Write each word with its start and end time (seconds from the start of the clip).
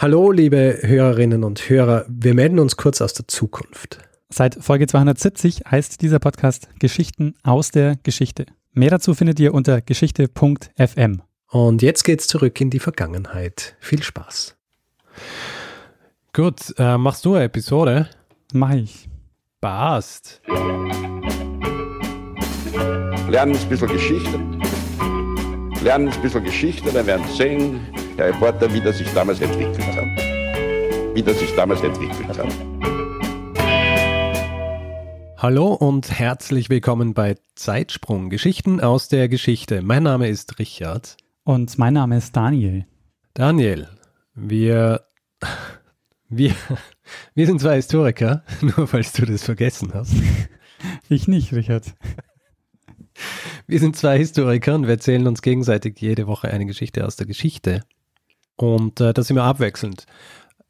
Hallo, 0.00 0.30
liebe 0.30 0.78
Hörerinnen 0.82 1.42
und 1.42 1.68
Hörer. 1.68 2.04
Wir 2.08 2.32
melden 2.32 2.60
uns 2.60 2.76
kurz 2.76 3.00
aus 3.00 3.14
der 3.14 3.26
Zukunft. 3.26 3.98
Seit 4.28 4.54
Folge 4.54 4.86
270 4.86 5.62
heißt 5.68 6.00
dieser 6.02 6.20
Podcast 6.20 6.68
Geschichten 6.78 7.34
aus 7.42 7.72
der 7.72 7.96
Geschichte. 8.04 8.46
Mehr 8.72 8.90
dazu 8.90 9.14
findet 9.14 9.40
ihr 9.40 9.52
unter 9.52 9.80
geschichte.fm. 9.80 11.22
Und 11.50 11.82
jetzt 11.82 12.04
geht's 12.04 12.28
zurück 12.28 12.60
in 12.60 12.70
die 12.70 12.78
Vergangenheit. 12.78 13.74
Viel 13.80 14.00
Spaß. 14.00 14.56
Gut, 16.32 16.72
äh, 16.78 16.96
machst 16.96 17.24
du 17.24 17.34
eine 17.34 17.46
Episode? 17.46 18.08
Mach 18.52 18.74
ich. 18.74 19.08
Passt. 19.60 20.40
Lernen 23.28 23.56
ein 23.56 23.68
bisschen 23.68 23.88
Geschichte. 23.88 24.38
Lernen 25.82 26.08
ein 26.08 26.22
bisschen 26.22 26.44
Geschichte, 26.44 26.92
dann 26.92 27.04
werden 27.04 27.26
Sie 27.26 27.36
sehen, 27.36 27.80
der 28.18 28.34
Reporter, 28.34 28.72
wie 28.74 28.80
das 28.80 28.98
sich 28.98 29.08
damals 29.14 29.40
entwickelt 29.40 29.78
hat. 29.78 31.14
Wie 31.14 31.22
das 31.22 31.38
sich 31.38 31.54
damals 31.54 31.80
entwickelt 31.82 32.36
hat. 32.36 32.52
Hallo 35.36 35.72
und 35.72 36.18
herzlich 36.18 36.68
willkommen 36.68 37.14
bei 37.14 37.36
Zeitsprung, 37.54 38.28
Geschichten 38.28 38.80
aus 38.80 39.08
der 39.08 39.28
Geschichte. 39.28 39.82
Mein 39.82 40.02
Name 40.02 40.28
ist 40.28 40.58
Richard. 40.58 41.16
Und 41.44 41.78
mein 41.78 41.94
Name 41.94 42.16
ist 42.16 42.36
Daniel. 42.36 42.86
Daniel, 43.34 43.86
wir, 44.34 45.04
wir, 46.28 46.54
wir 47.36 47.46
sind 47.46 47.60
zwei 47.60 47.76
Historiker, 47.76 48.42
nur 48.60 48.88
falls 48.88 49.12
du 49.12 49.26
das 49.26 49.44
vergessen 49.44 49.94
hast. 49.94 50.14
Ich 51.08 51.26
nicht, 51.26 51.52
Richard. 51.52 51.94
Wir 53.66 53.80
sind 53.80 53.96
zwei 53.96 54.16
Historiker 54.16 54.76
und 54.76 54.84
wir 54.84 54.90
erzählen 54.90 55.26
uns 55.26 55.42
gegenseitig 55.42 56.00
jede 56.00 56.28
Woche 56.28 56.48
eine 56.48 56.66
Geschichte 56.66 57.04
aus 57.04 57.16
der 57.16 57.26
Geschichte. 57.26 57.82
Und 58.58 59.00
äh, 59.00 59.14
das 59.14 59.30
immer 59.30 59.44
abwechselnd. 59.44 60.04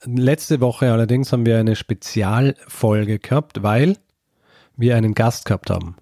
Letzte 0.05 0.61
Woche 0.61 0.93
allerdings 0.93 1.33
haben 1.33 1.45
wir 1.45 1.59
eine 1.59 1.75
Spezialfolge 1.75 3.19
gehabt, 3.19 3.63
weil 3.63 3.97
wir 4.77 4.95
einen 4.95 5.15
Gast 5.15 5.45
gehabt 5.47 5.71
haben, 5.71 5.97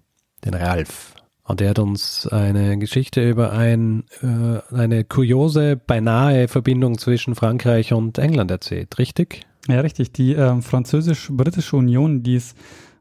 den 0.45 0.53
Ralf. 0.53 1.15
Und 1.43 1.61
der 1.61 1.69
hat 1.69 1.79
uns 1.79 2.27
eine 2.27 2.77
Geschichte 2.77 3.27
über 3.27 3.53
ein, 3.53 4.03
äh, 4.21 4.75
eine 4.75 5.05
kuriose, 5.05 5.77
beinahe 5.77 6.49
Verbindung 6.49 6.97
zwischen 6.97 7.35
Frankreich 7.35 7.93
und 7.93 8.17
England 8.19 8.51
erzählt, 8.51 8.99
richtig? 8.99 9.47
Ja, 9.67 9.79
richtig. 9.79 10.11
Die 10.11 10.35
äh, 10.35 10.61
französisch-britische 10.61 11.77
Union, 11.77 12.21
die 12.21 12.35
es 12.35 12.53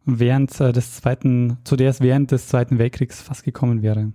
während 0.04 0.58
äh, 0.60 0.72
des 0.72 0.94
zweiten, 0.94 1.58
zu 1.64 1.74
der 1.74 1.90
es 1.90 2.00
während 2.00 2.30
des 2.30 2.46
Zweiten 2.46 2.78
Weltkriegs 2.78 3.20
fast 3.20 3.42
gekommen 3.42 3.82
wäre. 3.82 4.12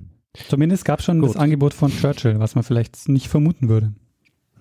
Zumindest 0.47 0.85
gab 0.85 0.99
es 0.99 1.05
schon 1.05 1.19
Gut. 1.19 1.29
das 1.29 1.35
Angebot 1.35 1.73
von 1.73 1.91
Churchill, 1.91 2.39
was 2.39 2.55
man 2.55 2.63
vielleicht 2.63 3.09
nicht 3.09 3.27
vermuten 3.27 3.67
würde. 3.67 3.93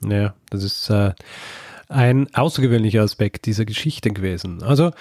Ja, 0.05 0.35
das 0.51 0.65
ist 0.65 0.91
äh, 0.91 1.13
ein 1.89 2.33
außergewöhnlicher 2.35 3.03
Aspekt 3.03 3.47
dieser 3.47 3.65
Geschichte 3.65 4.11
gewesen. 4.11 4.63
Also, 4.63 4.93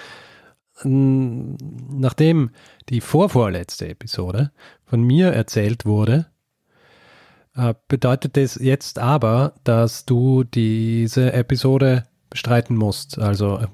nachdem 0.82 2.50
die 2.88 3.00
vorvorletzte 3.00 3.88
Episode 3.88 4.50
von 4.84 5.02
mir 5.02 5.28
erzählt 5.28 5.84
wurde, 5.84 6.26
äh, 7.54 7.74
bedeutet 7.88 8.36
das 8.36 8.56
jetzt 8.56 8.98
aber, 8.98 9.54
dass 9.64 10.06
du 10.06 10.44
diese 10.44 11.32
Episode 11.32 12.04
bestreiten 12.30 12.76
musst, 12.76 13.18
also 13.18 13.58
äh, 13.58 13.66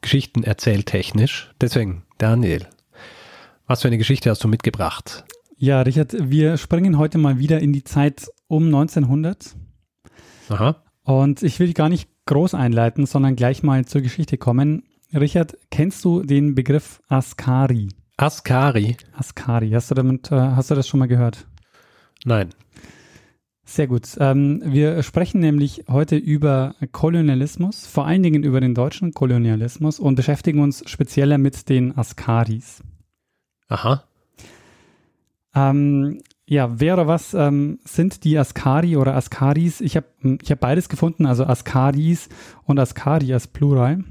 Geschichten 0.00 0.42
erzähltechnisch. 0.42 1.52
Deswegen, 1.60 2.02
Daniel, 2.18 2.66
was 3.66 3.82
für 3.82 3.88
eine 3.88 3.98
Geschichte 3.98 4.30
hast 4.30 4.44
du 4.44 4.48
mitgebracht? 4.48 5.24
Ja, 5.56 5.80
Richard, 5.82 6.14
wir 6.18 6.58
springen 6.58 6.98
heute 6.98 7.16
mal 7.18 7.38
wieder 7.38 7.60
in 7.60 7.72
die 7.72 7.84
Zeit 7.84 8.26
um 8.48 8.66
1900. 8.66 9.56
Aha. 10.48 10.82
Und 11.02 11.42
ich 11.42 11.60
will 11.60 11.72
gar 11.72 11.88
nicht 11.88 12.08
groß 12.26 12.54
einleiten, 12.54 13.06
sondern 13.06 13.36
gleich 13.36 13.62
mal 13.62 13.84
zur 13.84 14.00
Geschichte 14.00 14.38
kommen. 14.38 14.84
Richard, 15.12 15.56
kennst 15.70 16.04
du 16.04 16.22
den 16.22 16.54
Begriff 16.54 17.00
Askari? 17.08 17.88
Askari? 18.16 18.96
Askari. 19.12 19.70
Hast 19.70 19.90
du, 19.90 19.94
damit, 19.94 20.30
äh, 20.30 20.36
hast 20.36 20.70
du 20.70 20.74
das 20.74 20.88
schon 20.88 21.00
mal 21.00 21.08
gehört? 21.08 21.46
Nein. 22.24 22.50
Sehr 23.64 23.86
gut. 23.86 24.08
Ähm, 24.18 24.62
wir 24.64 25.02
sprechen 25.02 25.40
nämlich 25.40 25.84
heute 25.88 26.16
über 26.16 26.74
Kolonialismus, 26.92 27.86
vor 27.86 28.06
allen 28.06 28.22
Dingen 28.22 28.42
über 28.42 28.60
den 28.60 28.74
deutschen 28.74 29.12
Kolonialismus 29.12 29.98
und 29.98 30.16
beschäftigen 30.16 30.60
uns 30.60 30.88
spezieller 30.88 31.38
mit 31.38 31.68
den 31.68 31.96
Askaris. 31.96 32.82
Aha. 33.68 34.04
Ähm, 35.54 36.20
ja, 36.46 36.78
wer 36.78 36.94
oder 36.94 37.06
was 37.06 37.32
ähm, 37.32 37.78
sind 37.84 38.24
die 38.24 38.38
Askari 38.38 38.96
oder 38.96 39.16
Askaris? 39.16 39.80
Ich 39.80 39.96
habe 39.96 40.06
ich 40.42 40.50
hab 40.50 40.60
beides 40.60 40.88
gefunden, 40.88 41.24
also 41.26 41.44
Askaris 41.44 42.28
und 42.64 42.78
Askari 42.78 43.32
als 43.32 43.46
Plural. 43.46 44.04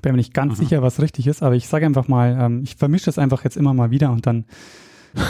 Bin 0.00 0.12
mir 0.12 0.18
nicht 0.18 0.32
ganz 0.32 0.58
mhm. 0.58 0.64
sicher, 0.64 0.82
was 0.82 1.00
richtig 1.00 1.26
ist, 1.26 1.42
aber 1.42 1.56
ich 1.56 1.68
sage 1.68 1.84
einfach 1.84 2.08
mal, 2.08 2.38
ähm, 2.40 2.62
ich 2.62 2.76
vermische 2.76 3.06
das 3.06 3.18
einfach 3.18 3.44
jetzt 3.44 3.56
immer 3.56 3.74
mal 3.74 3.90
wieder 3.90 4.10
und 4.10 4.26
dann. 4.26 4.46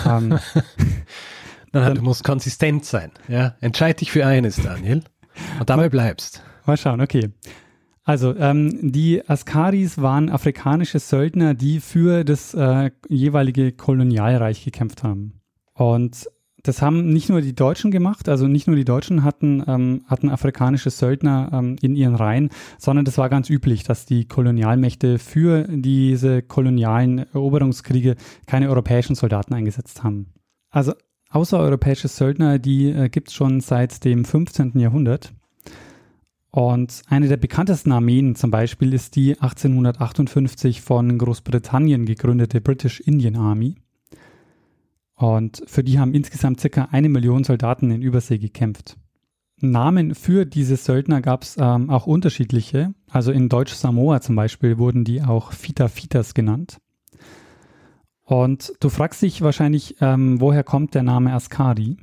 Ähm, 0.07 0.39
dann, 1.73 1.85
dann, 1.85 1.95
du 1.95 2.03
musst 2.03 2.23
konsistent 2.23 2.85
sein. 2.85 3.12
Ja? 3.29 3.57
Entscheid 3.61 4.01
dich 4.01 4.12
für 4.12 4.27
eines, 4.27 4.57
Daniel. 4.57 5.03
Und 5.59 5.71
dabei 5.71 5.89
bleibst. 5.89 6.43
Mal 6.67 6.77
schauen, 6.77 7.01
okay. 7.01 7.31
Also, 8.05 8.37
ähm, 8.37 8.93
die 8.93 9.29
Askaris 9.29 9.99
waren 9.99 10.29
afrikanische 10.29 10.99
Söldner, 10.99 11.55
die 11.55 11.81
für 11.81 12.25
das 12.25 12.53
äh, 12.53 12.91
jeweilige 13.09 13.73
Kolonialreich 13.73 14.65
gekämpft 14.65 15.03
haben. 15.03 15.41
Und 15.75 16.29
das 16.62 16.81
haben 16.81 17.09
nicht 17.09 17.28
nur 17.28 17.41
die 17.41 17.55
Deutschen 17.55 17.91
gemacht, 17.91 18.28
also 18.28 18.47
nicht 18.47 18.67
nur 18.67 18.77
die 18.77 18.84
Deutschen 18.84 19.25
hatten, 19.25 19.65
ähm, 19.67 20.05
hatten 20.06 20.31
afrikanische 20.31 20.91
Söldner 20.91 21.50
ähm, 21.53 21.77
in 21.83 21.97
ihren 21.97 22.15
Reihen, 22.15 22.50
sondern 22.78 23.05
das 23.05 23.19
war 23.19 23.28
ganz 23.28 23.50
üblich, 23.50 23.83
dass 23.83 24.06
die 24.06 24.27
Kolonialmächte 24.27 25.19
für 25.19 25.65
diese 25.69 26.43
kolonialen 26.43 27.19
Eroberungskriege 27.19 28.15
keine 28.47 28.69
europäischen 28.69 29.17
Soldaten 29.17 29.55
eingesetzt 29.55 30.05
haben. 30.05 30.33
Also 30.71 30.93
außereuropäische 31.31 32.09
Söldner, 32.09 32.59
die 32.59 32.91
äh, 32.91 33.09
gibt 33.09 33.29
es 33.29 33.34
schon 33.34 33.61
seit 33.61 34.05
dem 34.05 34.25
15. 34.25 34.79
Jahrhundert. 34.79 35.33
Und 36.50 37.03
eine 37.09 37.29
der 37.29 37.39
bekanntesten 37.39 37.93
Armeen 37.93 38.37
zum 38.37 38.50
Beispiel 38.50 38.93
ist 38.93 39.17
die 39.17 39.41
1858 39.41 40.83
von 40.83 41.17
Großbritannien 41.17 42.05
gegründete 42.05 42.61
British 42.61 43.00
Indian 43.00 43.37
Army. 43.37 43.77
Und 45.22 45.62
für 45.66 45.84
die 45.84 46.00
haben 46.00 46.15
insgesamt 46.15 46.59
circa 46.59 46.88
eine 46.91 47.09
Million 47.09 47.44
Soldaten 47.44 47.93
in 47.93 48.03
Übersee 48.03 48.38
gekämpft. 48.38 48.97
Namen 49.60 50.16
für 50.16 50.44
diese 50.44 50.75
Söldner 50.75 51.21
gab 51.21 51.44
es 51.44 51.56
ähm, 51.60 51.91
auch 51.91 52.09
unterschiedliche. 52.09 52.93
Also 53.09 53.31
in 53.31 53.49
Deutsch-Samoa 53.49 54.21
zum 54.21 54.34
Beispiel 54.34 54.78
wurden 54.78 55.05
die 55.05 55.22
auch 55.22 55.53
Fita 55.53 55.87
Fitas 55.87 56.34
genannt. 56.34 56.78
Und 58.25 58.72
du 58.81 58.88
fragst 58.88 59.22
dich 59.22 59.43
wahrscheinlich, 59.43 59.94
ähm, 60.00 60.41
woher 60.41 60.65
kommt 60.65 60.97
der 60.97 61.05
Name 61.05 61.32
Askari? 61.32 61.99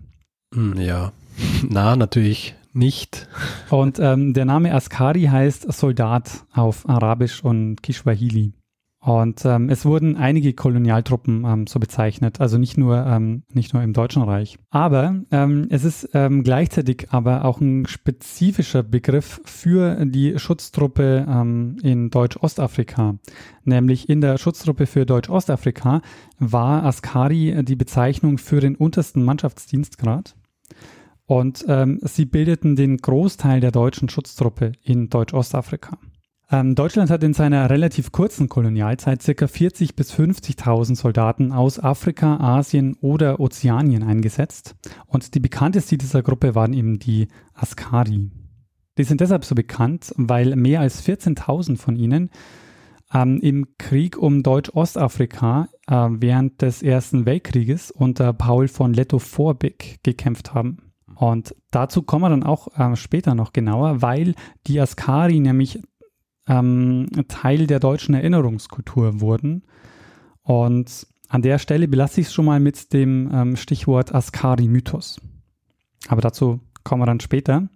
Hm, 0.53 0.79
ja, 0.79 1.11
na, 1.69 1.97
natürlich 1.97 2.55
nicht. 2.71 3.27
Und 3.69 3.99
ähm, 3.99 4.33
der 4.33 4.45
Name 4.45 4.73
Askari 4.73 5.23
heißt 5.23 5.69
Soldat 5.73 6.45
auf 6.53 6.87
Arabisch 6.87 7.43
und 7.43 7.83
Kishwahili. 7.83 8.53
Und 9.01 9.45
ähm, 9.45 9.69
es 9.69 9.85
wurden 9.85 10.17
einige 10.17 10.53
Kolonialtruppen 10.53 11.45
ähm, 11.45 11.67
so 11.67 11.79
bezeichnet, 11.79 12.41
also 12.41 12.57
nicht 12.57 12.77
nur, 12.77 13.05
ähm, 13.05 13.43
nicht 13.53 13.73
nur 13.73 13.81
im 13.81 13.93
Deutschen 13.93 14.21
Reich. 14.23 14.59
Aber 14.71 15.21
ähm, 15.31 15.67
es 15.69 15.85
ist 15.85 16.09
ähm, 16.13 16.43
gleichzeitig 16.43 17.07
aber 17.09 17.45
auch 17.45 17.61
ein 17.61 17.85
spezifischer 17.85 18.83
Begriff 18.83 19.39
für 19.45 20.05
die 20.05 20.37
Schutztruppe 20.37 21.25
ähm, 21.29 21.77
in 21.81 22.09
Deutsch-Ostafrika. 22.09 23.15
Nämlich 23.63 24.09
in 24.09 24.19
der 24.19 24.37
Schutztruppe 24.37 24.85
für 24.85 25.05
Deutsch-Ostafrika 25.05 26.01
war 26.37 26.83
Askari 26.83 27.63
die 27.63 27.77
Bezeichnung 27.77 28.37
für 28.37 28.59
den 28.59 28.75
untersten 28.75 29.23
Mannschaftsdienstgrad. 29.23 30.35
Und 31.25 31.63
ähm, 31.69 31.99
sie 32.01 32.25
bildeten 32.25 32.75
den 32.75 32.97
Großteil 32.97 33.61
der 33.61 33.71
deutschen 33.71 34.09
Schutztruppe 34.09 34.73
in 34.83 35.09
Deutsch-Ostafrika. 35.09 35.97
Ähm, 36.51 36.73
Deutschland 36.73 37.11
hat 37.11 37.23
in 37.23 37.33
seiner 37.33 37.69
relativ 37.69 38.11
kurzen 38.11 38.49
Kolonialzeit 38.49 39.23
ca. 39.23 39.45
40.000 39.45 39.95
bis 39.95 40.13
50.000 40.13 40.95
Soldaten 40.95 41.51
aus 41.51 41.79
Afrika, 41.79 42.37
Asien 42.37 42.95
oder 43.01 43.39
Ozeanien 43.39 44.01
eingesetzt. 44.01 44.75
Und 45.05 45.35
die 45.35 45.39
bekannteste 45.39 45.97
dieser 45.97 46.23
Gruppe 46.23 46.55
waren 46.55 46.73
eben 46.73 46.97
die 46.97 47.27
Askari. 47.53 48.31
Die 48.97 49.03
sind 49.03 49.21
deshalb 49.21 49.45
so 49.45 49.53
bekannt, 49.53 50.11
weil 50.17 50.55
mehr 50.55 50.81
als 50.81 51.05
14.000 51.07 51.77
von 51.77 51.95
ihnen 51.95 52.31
ähm, 53.13 53.39
im 53.41 53.67
Krieg 53.77 54.17
um 54.17 54.41
Deutsch-Ostafrika 54.41 55.69
äh, 55.87 56.07
während 56.09 56.63
des 56.63 56.81
Ersten 56.81 57.27
Weltkrieges 57.27 57.91
unter 57.91 58.33
Paul 58.33 58.67
von 58.67 58.93
Lettow-Vorbeck 58.93 59.99
gekämpft 60.01 60.55
haben. 60.55 60.91
Und 61.15 61.55
dazu 61.69 62.01
kommen 62.01 62.23
wir 62.23 62.29
dann 62.29 62.43
auch 62.43 62.75
äh, 62.77 62.95
später 62.95 63.35
noch 63.35 63.53
genauer, 63.53 64.01
weil 64.01 64.33
die 64.65 64.79
Askari 64.79 65.39
nämlich 65.39 65.79
ähm, 66.49 67.07
Teil 67.27 67.67
der 67.67 67.79
deutschen 67.79 68.15
Erinnerungskultur 68.15 69.21
wurden. 69.21 69.63
Und 70.41 71.07
an 71.29 71.43
der 71.43 71.59
Stelle 71.59 71.87
belasse 71.87 72.21
ich 72.21 72.27
es 72.27 72.33
schon 72.33 72.45
mal 72.45 72.59
mit 72.59 72.91
dem 72.91 73.29
ähm, 73.31 73.55
Stichwort 73.55 74.13
Askari-Mythos. 74.13 75.21
Aber 76.07 76.21
dazu 76.21 76.59
kommen 76.83 77.03
wir 77.03 77.05
dann 77.05 77.19
später. 77.19 77.69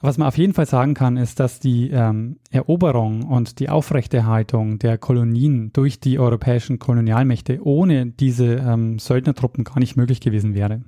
was 0.00 0.18
man 0.18 0.26
auf 0.26 0.38
jeden 0.38 0.54
Fall 0.54 0.66
sagen 0.66 0.94
kann, 0.94 1.16
ist, 1.16 1.38
dass 1.38 1.60
die 1.60 1.90
ähm, 1.90 2.38
Eroberung 2.50 3.22
und 3.22 3.60
die 3.60 3.68
Aufrechterhaltung 3.68 4.78
der 4.78 4.98
Kolonien 4.98 5.72
durch 5.72 6.00
die 6.00 6.18
europäischen 6.18 6.78
Kolonialmächte 6.78 7.64
ohne 7.64 8.06
diese 8.06 8.56
ähm, 8.56 8.98
Söldnertruppen 8.98 9.62
gar 9.62 9.78
nicht 9.78 9.96
möglich 9.96 10.20
gewesen 10.20 10.54
wäre. 10.54 10.82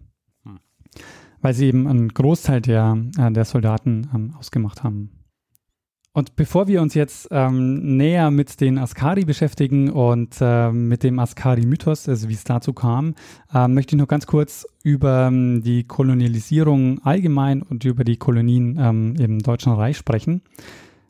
Hm. 0.44 0.58
Weil 1.40 1.54
sie 1.54 1.66
eben 1.66 1.86
einen 1.86 2.08
Großteil 2.08 2.62
der, 2.62 2.98
äh, 3.16 3.30
der 3.30 3.44
Soldaten 3.44 4.08
ähm, 4.12 4.34
ausgemacht 4.36 4.82
haben. 4.82 5.21
Und 6.14 6.36
bevor 6.36 6.68
wir 6.68 6.82
uns 6.82 6.92
jetzt 6.92 7.28
ähm, 7.30 7.96
näher 7.96 8.30
mit 8.30 8.60
den 8.60 8.76
Askari 8.76 9.24
beschäftigen 9.24 9.90
und 9.90 10.36
äh, 10.42 10.70
mit 10.70 11.04
dem 11.04 11.18
Askari-Mythos, 11.18 12.06
also 12.06 12.28
wie 12.28 12.34
es 12.34 12.44
dazu 12.44 12.74
kam, 12.74 13.14
äh, 13.52 13.66
möchte 13.66 13.96
ich 13.96 13.98
noch 13.98 14.08
ganz 14.08 14.26
kurz 14.26 14.66
über 14.82 15.28
ähm, 15.28 15.62
die 15.62 15.84
Kolonialisierung 15.84 17.00
allgemein 17.02 17.62
und 17.62 17.86
über 17.86 18.04
die 18.04 18.18
Kolonien 18.18 18.76
ähm, 18.78 19.16
im 19.18 19.38
Deutschen 19.38 19.72
Reich 19.72 19.96
sprechen. 19.96 20.42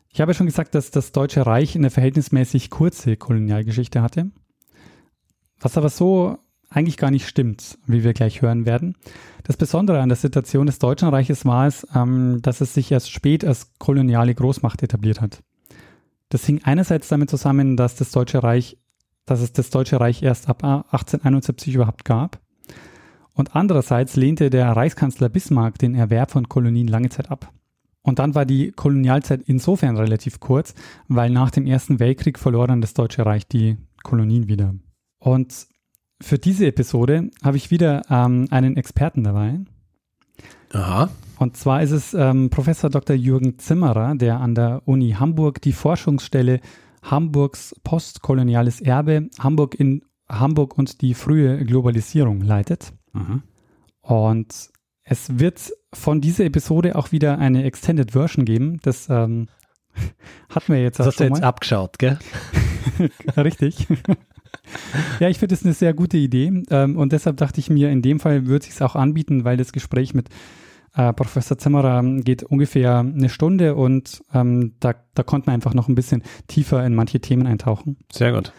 Ich 0.09 0.21
habe 0.21 0.31
ja 0.31 0.37
schon 0.37 0.45
gesagt, 0.45 0.73
dass 0.73 0.89
das 0.89 1.11
Deutsche 1.11 1.45
Reich 1.45 1.75
eine 1.75 1.89
verhältnismäßig 1.89 2.69
kurze 2.69 3.17
Kolonialgeschichte 3.17 4.01
hatte. 4.01 4.31
Was 5.59 5.77
aber 5.77 5.89
so 5.89 6.37
eigentlich 6.73 6.97
gar 6.97 7.11
nicht 7.11 7.27
stimmt, 7.27 7.77
wie 7.85 8.03
wir 8.03 8.13
gleich 8.13 8.41
hören 8.41 8.65
werden. 8.65 8.95
Das 9.43 9.57
Besondere 9.57 10.01
an 10.01 10.09
der 10.09 10.15
Situation 10.15 10.65
des 10.65 10.79
Deutschen 10.79 11.09
Reiches 11.09 11.45
war 11.45 11.67
es, 11.67 11.87
ähm, 11.93 12.41
dass 12.41 12.61
es 12.61 12.73
sich 12.73 12.91
erst 12.91 13.11
spät 13.11 13.45
als 13.45 13.71
koloniale 13.77 14.33
Großmacht 14.33 14.83
etabliert 14.83 15.21
hat. 15.21 15.43
Das 16.29 16.45
hing 16.45 16.61
einerseits 16.63 17.07
damit 17.09 17.29
zusammen, 17.29 17.77
dass 17.77 17.95
das 17.95 18.11
Deutsche 18.11 18.41
Reich, 18.41 18.77
dass 19.25 19.41
es 19.41 19.53
das 19.53 19.69
Deutsche 19.69 19.99
Reich 19.99 20.23
erst 20.23 20.49
ab 20.49 20.63
1871 20.63 21.75
überhaupt 21.75 22.05
gab. 22.05 22.39
Und 23.33 23.55
andererseits 23.55 24.15
lehnte 24.15 24.49
der 24.49 24.71
Reichskanzler 24.71 25.29
Bismarck 25.29 25.77
den 25.79 25.95
Erwerb 25.95 26.31
von 26.31 26.49
Kolonien 26.49 26.87
lange 26.87 27.09
Zeit 27.09 27.31
ab. 27.31 27.51
Und 28.03 28.19
dann 28.19 28.35
war 28.35 28.45
die 28.45 28.71
Kolonialzeit 28.71 29.43
insofern 29.45 29.97
relativ 29.97 30.39
kurz, 30.39 30.75
weil 31.07 31.29
nach 31.29 31.51
dem 31.51 31.65
Ersten 31.65 31.99
Weltkrieg 31.99 32.37
verlor 32.37 32.67
dann 32.67 32.81
das 32.81 32.93
Deutsche 32.93 33.25
Reich 33.25 33.47
die 33.47 33.77
Kolonien 34.03 34.47
wieder. 34.47 34.75
Und 35.19 35.67
für 36.23 36.39
diese 36.39 36.65
Episode 36.65 37.29
habe 37.43 37.57
ich 37.57 37.71
wieder 37.71 38.01
ähm, 38.09 38.47
einen 38.49 38.77
Experten 38.77 39.23
dabei. 39.23 39.59
Aha. 40.71 41.09
Und 41.37 41.57
zwar 41.57 41.83
ist 41.83 41.91
es 41.91 42.13
ähm, 42.13 42.49
Professor 42.49 42.89
Dr. 42.89 43.15
Jürgen 43.15 43.59
Zimmerer, 43.59 44.15
der 44.15 44.39
an 44.39 44.55
der 44.55 44.81
Uni 44.85 45.11
Hamburg 45.19 45.61
die 45.61 45.73
Forschungsstelle 45.73 46.61
Hamburgs 47.03 47.75
postkoloniales 47.83 48.81
Erbe, 48.81 49.29
Hamburg 49.39 49.75
in 49.75 50.03
Hamburg 50.29 50.77
und 50.77 51.01
die 51.01 51.13
frühe 51.13 51.63
Globalisierung 51.65 52.41
leitet. 52.41 52.93
Mhm. 53.11 53.43
Und 54.01 54.69
es 55.03 55.37
wird 55.37 55.73
von 55.91 56.21
dieser 56.21 56.45
Episode 56.45 56.95
auch 56.95 57.11
wieder 57.11 57.37
eine 57.37 57.65
Extended 57.65 58.11
Version 58.11 58.45
geben. 58.45 58.79
Das 58.83 59.09
ähm, 59.09 59.47
hatten 60.49 60.73
wir 60.73 60.81
jetzt 60.81 60.99
das 60.99 61.07
hast 61.07 61.19
du 61.19 61.25
jetzt 61.25 61.41
mal. 61.41 61.43
abgeschaut, 61.43 61.99
gell? 61.99 62.17
Richtig. 63.37 63.87
ja, 65.19 65.29
ich 65.29 65.39
finde 65.39 65.55
es 65.55 65.63
eine 65.63 65.73
sehr 65.73 65.93
gute 65.93 66.17
Idee 66.17 66.63
ähm, 66.69 66.97
und 66.97 67.11
deshalb 67.11 67.37
dachte 67.37 67.59
ich 67.59 67.69
mir, 67.69 67.89
in 67.89 68.01
dem 68.01 68.19
Fall 68.19 68.45
würde 68.45 68.65
es 68.65 68.73
sich 68.73 68.81
auch 68.83 68.95
anbieten, 68.95 69.43
weil 69.43 69.57
das 69.57 69.71
Gespräch 69.71 70.13
mit 70.13 70.29
äh, 70.95 71.11
Professor 71.13 71.57
Zimmerer 71.57 72.03
geht 72.21 72.43
ungefähr 72.43 72.99
eine 72.99 73.29
Stunde 73.29 73.75
und 73.75 74.23
ähm, 74.33 74.73
da, 74.79 74.93
da 75.15 75.23
konnte 75.23 75.47
man 75.47 75.55
einfach 75.55 75.73
noch 75.73 75.87
ein 75.87 75.95
bisschen 75.95 76.23
tiefer 76.47 76.85
in 76.85 76.95
manche 76.95 77.19
Themen 77.19 77.47
eintauchen. 77.47 77.97
Sehr 78.11 78.31
gut. 78.31 78.53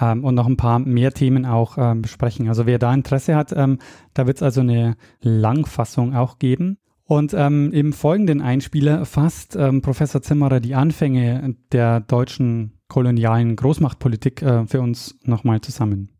Ähm, 0.00 0.24
und 0.24 0.34
noch 0.34 0.46
ein 0.46 0.56
paar 0.56 0.78
mehr 0.78 1.12
Themen 1.12 1.44
auch 1.44 1.76
ähm, 1.78 2.02
besprechen. 2.02 2.48
Also 2.48 2.66
wer 2.66 2.78
da 2.78 2.94
Interesse 2.94 3.34
hat, 3.34 3.52
ähm, 3.54 3.78
da 4.14 4.26
wird 4.26 4.38
es 4.38 4.42
also 4.42 4.60
eine 4.60 4.96
Langfassung 5.20 6.14
auch 6.14 6.38
geben. 6.38 6.78
Und 7.04 7.34
ähm, 7.34 7.72
im 7.72 7.92
folgenden 7.92 8.40
Einspieler 8.40 9.04
fasst 9.04 9.58
Professor 9.82 10.22
Zimmerer 10.22 10.60
die 10.60 10.74
Anfänge 10.74 11.56
der 11.72 12.00
deutschen 12.00 12.78
kolonialen 12.92 13.56
Großmachtpolitik 13.56 14.42
äh, 14.42 14.66
für 14.66 14.82
uns 14.82 15.14
nochmal 15.24 15.62
zusammen. 15.62 16.10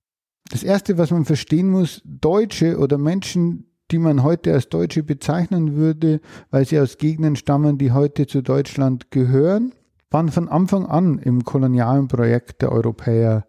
Das 0.50 0.62
Erste, 0.62 0.96
was 0.96 1.10
man 1.10 1.26
verstehen 1.26 1.68
muss, 1.68 2.00
Deutsche 2.06 2.78
oder 2.78 2.96
Menschen, 2.96 3.66
die 3.90 3.98
man 3.98 4.22
heute 4.22 4.54
als 4.54 4.70
Deutsche 4.70 5.02
bezeichnen 5.02 5.76
würde, 5.76 6.22
weil 6.50 6.64
sie 6.64 6.80
aus 6.80 6.96
Gegenden 6.96 7.36
stammen, 7.36 7.76
die 7.76 7.92
heute 7.92 8.26
zu 8.26 8.42
Deutschland 8.42 9.10
gehören, 9.10 9.74
waren 10.10 10.30
von 10.30 10.48
Anfang 10.48 10.86
an 10.86 11.18
im 11.18 11.44
kolonialen 11.44 12.08
Projekt 12.08 12.62
der 12.62 12.72
Europäer 12.72 13.44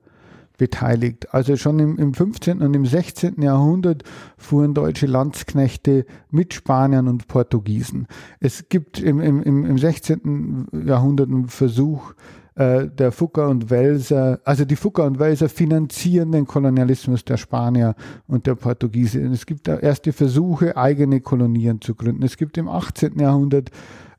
beteiligt. 0.58 1.34
Also 1.34 1.56
schon 1.56 1.80
im, 1.80 1.98
im 1.98 2.14
15. 2.14 2.62
und 2.62 2.76
im 2.76 2.86
16. 2.86 3.42
Jahrhundert 3.42 4.04
fuhren 4.38 4.74
deutsche 4.74 5.06
Landsknechte 5.06 6.06
mit 6.30 6.54
Spaniern 6.54 7.08
und 7.08 7.30
Portugiesen. 7.30 8.08
Es 8.42 8.68
gibt 8.68 9.00
im, 9.00 9.22
im, 9.22 9.42
im 9.44 9.78
16. 9.78 10.68
Jahrhundert 10.86 11.30
einen 11.30 11.48
Versuch, 11.48 12.14
äh, 12.56 12.88
der 12.88 13.12
Fucker 13.12 13.50
und 13.50 13.70
Welser, 13.70 14.40
also 14.44 14.66
die 14.66 14.76
Fucker 14.76 15.06
und 15.06 15.20
Welser 15.20 15.50
finanzieren 15.50 16.32
den 16.32 16.46
Kolonialismus 16.46 17.26
der 17.26 17.38
Spanier 17.38 17.96
und 18.28 18.46
der 18.46 18.56
Portugiesen. 18.56 19.32
Es 19.32 19.46
gibt 19.46 19.68
erste 19.68 20.14
Versuche, 20.14 20.78
eigene 20.78 21.22
Kolonien 21.22 21.82
zu 21.82 21.96
gründen. 21.96 22.24
Es 22.24 22.38
gibt 22.38 22.58
im 22.58 22.68
18. 22.68 23.20
Jahrhundert 23.20 23.72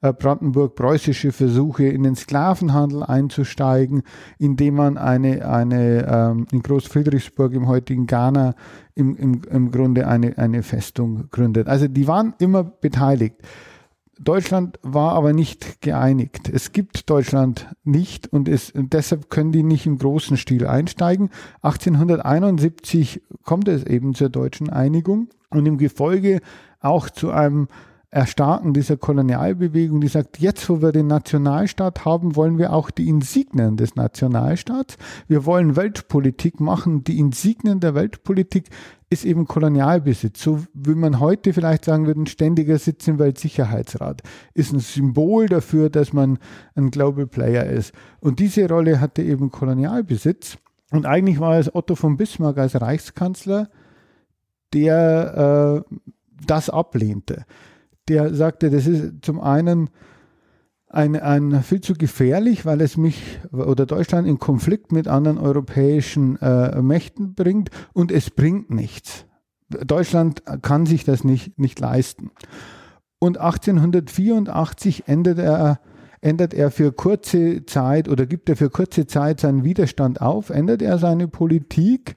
äh, 0.05 0.13
Brandenburg-preußische 0.13 1.33
Versuche, 1.33 1.85
in 1.85 2.03
den 2.03 2.15
Sklavenhandel 2.15 3.03
einzusteigen, 3.05 4.03
indem 4.39 4.75
man 4.75 4.99
eine, 4.99 5.49
eine 5.49 6.07
ähm, 6.07 6.47
in 6.53 6.61
Großfriedrichsburg 6.61 7.55
im 7.55 7.69
heutigen 7.69 8.07
Ghana 8.07 8.55
im, 8.95 9.17
im, 9.17 9.41
im 9.51 9.71
Grunde 9.71 10.07
eine, 10.07 10.37
eine 10.37 10.63
Festung 10.63 11.31
gründet. 11.31 11.69
Also 11.69 11.89
die 11.89 12.07
waren 12.07 12.35
immer 12.39 12.65
beteiligt. 12.65 13.37
Deutschland 14.19 14.78
war 14.82 15.12
aber 15.12 15.32
nicht 15.32 15.81
geeinigt. 15.81 16.49
Es 16.49 16.72
gibt 16.72 17.11
Deutschland 17.11 17.69
nicht 17.84 18.32
und, 18.32 18.49
es, 18.49 18.70
und 18.70 18.93
deshalb 18.93 19.28
können 19.31 19.52
die 19.52 19.62
nicht 19.62 19.87
im 19.87 19.99
großen 19.99 20.37
Stil 20.37 20.66
einsteigen. 20.66 21.31
1871 21.62 23.22
kommt 23.43 23.69
es 23.69 23.84
eben 23.84 24.14
zur 24.14 24.28
deutschen 24.28 24.70
Einigung 24.70 25.28
und 25.50 25.66
im 25.66 25.78
Gefolge 25.78 26.40
auch 26.81 27.11
zu 27.11 27.31
einem 27.31 27.69
Erstarken 28.14 28.72
dieser 28.75 28.96
Kolonialbewegung, 28.96 30.00
die 30.00 30.06
sagt, 30.06 30.38
jetzt 30.38 30.70
wo 30.70 30.81
wir 30.81 30.93
den 30.93 31.08
Nationalstaat 31.08 32.05
haben, 32.05 32.37
wollen 32.37 32.58
wir 32.58 32.72
auch 32.72 32.93
die 32.93 33.08
Insignien 33.08 33.76
des 33.76 33.96
Nationalstaats. 33.96 34.99
Wir 35.26 35.44
wollen 35.46 35.75
Weltpolitik 35.75 36.61
machen. 36.61 37.02
Die 37.02 37.19
Insignien 37.19 37.81
der 37.81 37.96
Weltpolitik 37.96 38.66
ist 39.11 39.25
eben 39.25 39.49
Kolonialbesitz. 39.49 40.40
So 40.40 40.61
wie 40.75 40.94
man 40.94 41.19
heute 41.19 41.52
vielleicht 41.52 41.84
sagen 41.84 42.06
würde, 42.06 42.20
ein 42.20 42.28
ständiger 42.28 42.78
Sitz 42.78 43.08
im 43.08 43.19
Weltsicherheitsrat 43.19 44.22
ist 44.55 44.72
ein 44.72 44.78
Symbol 44.78 45.49
dafür, 45.49 45.90
dass 45.90 46.12
man 46.12 46.38
ein 46.76 46.93
Global 46.93 47.26
Player 47.26 47.66
ist. 47.66 47.93
Und 48.20 48.38
diese 48.38 48.69
Rolle 48.69 49.00
hatte 49.00 49.23
eben 49.23 49.50
Kolonialbesitz. 49.50 50.56
Und 50.92 51.04
eigentlich 51.04 51.40
war 51.40 51.59
es 51.59 51.75
Otto 51.75 51.97
von 51.97 52.16
Bismarck 52.16 52.59
als 52.59 52.80
Reichskanzler, 52.80 53.71
der 54.73 55.83
äh, 55.90 55.97
das 56.47 56.71
ablehnte 56.71 57.44
der 58.08 58.34
sagte, 58.34 58.70
das 58.70 58.87
ist 58.87 59.23
zum 59.23 59.40
einen 59.40 59.90
ein, 60.88 61.16
ein 61.16 61.62
viel 61.62 61.80
zu 61.80 61.94
gefährlich, 61.94 62.64
weil 62.64 62.80
es 62.80 62.96
mich 62.96 63.40
oder 63.52 63.84
Deutschland 63.84 64.28
in 64.28 64.38
Konflikt 64.38 64.92
mit 64.92 65.08
anderen 65.08 65.38
europäischen 65.38 66.40
äh, 66.40 66.80
Mächten 66.82 67.34
bringt 67.34 67.70
und 67.92 68.12
es 68.12 68.30
bringt 68.30 68.70
nichts. 68.70 69.26
Deutschland 69.68 70.42
kann 70.62 70.87
sich 70.87 71.04
das 71.04 71.25
nicht, 71.25 71.58
nicht 71.58 71.80
leisten. 71.80 72.30
Und 73.18 73.38
1884 73.38 75.08
ändert 75.08 75.38
er, 75.38 75.80
ändert 76.20 76.54
er 76.54 76.70
für 76.70 76.92
kurze 76.92 77.64
Zeit 77.66 78.08
oder 78.08 78.26
gibt 78.26 78.49
er 78.49 78.56
für 78.56 78.70
kurze 78.70 79.06
Zeit 79.06 79.40
seinen 79.40 79.64
Widerstand 79.64 80.20
auf, 80.20 80.50
ändert 80.50 80.82
er 80.82 80.99
seine 80.99 81.26
Politik 81.26 82.14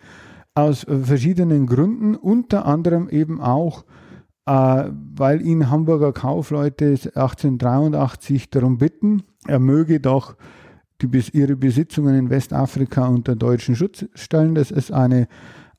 aus 0.53 0.85
verschiedenen 0.87 1.65
Gründen, 1.65 2.15
unter 2.15 2.65
anderem 2.65 3.09
eben 3.09 3.41
auch 3.41 3.83
äh, 3.83 4.06
weil 4.47 5.41
ihn 5.41 5.69
Hamburger 5.69 6.13
Kaufleute 6.13 6.85
1883 6.85 8.49
darum 8.49 8.77
bitten, 8.77 9.23
er 9.45 9.59
möge 9.59 9.99
doch 9.99 10.35
die, 11.01 11.09
ihre 11.33 11.55
Besitzungen 11.55 12.15
in 12.15 12.29
Westafrika 12.29 13.07
unter 13.07 13.35
deutschen 13.35 13.75
Schutz 13.75 14.05
stellen. 14.13 14.55
Das 14.55 14.71
ist 14.71 14.91
eine, 14.91 15.27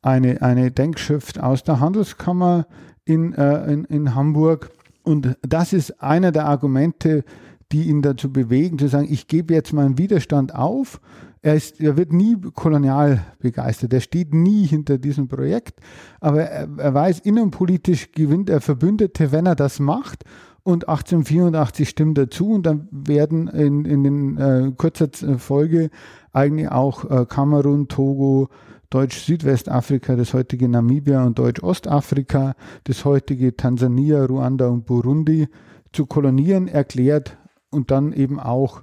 eine, 0.02 0.42
eine 0.42 0.70
Denkschrift 0.70 1.40
aus 1.40 1.64
der 1.64 1.80
Handelskammer 1.80 2.66
in, 3.04 3.32
äh, 3.32 3.72
in, 3.72 3.84
in 3.86 4.14
Hamburg. 4.14 4.70
Und 5.02 5.36
das 5.40 5.72
ist 5.72 6.02
einer 6.02 6.30
der 6.30 6.44
Argumente, 6.44 7.24
die 7.72 7.88
ihn 7.88 8.02
dazu 8.02 8.32
bewegen, 8.32 8.78
zu 8.78 8.88
sagen, 8.88 9.08
ich 9.10 9.28
gebe 9.28 9.54
jetzt 9.54 9.72
meinen 9.72 9.98
Widerstand 9.98 10.54
auf 10.54 11.00
er, 11.42 11.54
ist, 11.54 11.80
er 11.80 11.96
wird 11.96 12.12
nie 12.12 12.36
kolonial 12.54 13.24
begeistert. 13.40 13.92
Er 13.92 14.00
steht 14.00 14.34
nie 14.34 14.66
hinter 14.66 14.98
diesem 14.98 15.28
Projekt. 15.28 15.80
Aber 16.20 16.42
er, 16.42 16.68
er 16.76 16.94
weiß, 16.94 17.20
innenpolitisch 17.20 18.12
gewinnt 18.12 18.50
er 18.50 18.60
Verbündete, 18.60 19.32
wenn 19.32 19.46
er 19.46 19.54
das 19.54 19.78
macht. 19.78 20.24
Und 20.64 20.88
1884 20.88 21.88
stimmt 21.88 22.18
dazu 22.18 22.50
und 22.50 22.66
dann 22.66 22.88
werden 22.90 23.48
in, 23.48 23.84
in 23.84 24.04
den, 24.04 24.36
äh, 24.36 24.72
kurzer 24.76 25.08
Folge 25.38 25.90
eigentlich 26.32 26.68
auch 26.68 27.04
äh, 27.10 27.24
Kamerun, 27.26 27.88
Togo, 27.88 28.48
Deutsch-Südwestafrika, 28.90 30.16
das 30.16 30.34
heutige 30.34 30.68
Namibia 30.68 31.24
und 31.24 31.38
Deutsch-Ostafrika, 31.38 32.54
das 32.84 33.04
heutige 33.04 33.56
Tansania, 33.56 34.24
Ruanda 34.24 34.68
und 34.68 34.84
Burundi 34.84 35.48
zu 35.92 36.04
kolonieren 36.04 36.68
erklärt 36.68 37.38
und 37.70 37.90
dann 37.90 38.12
eben 38.12 38.40
auch 38.40 38.82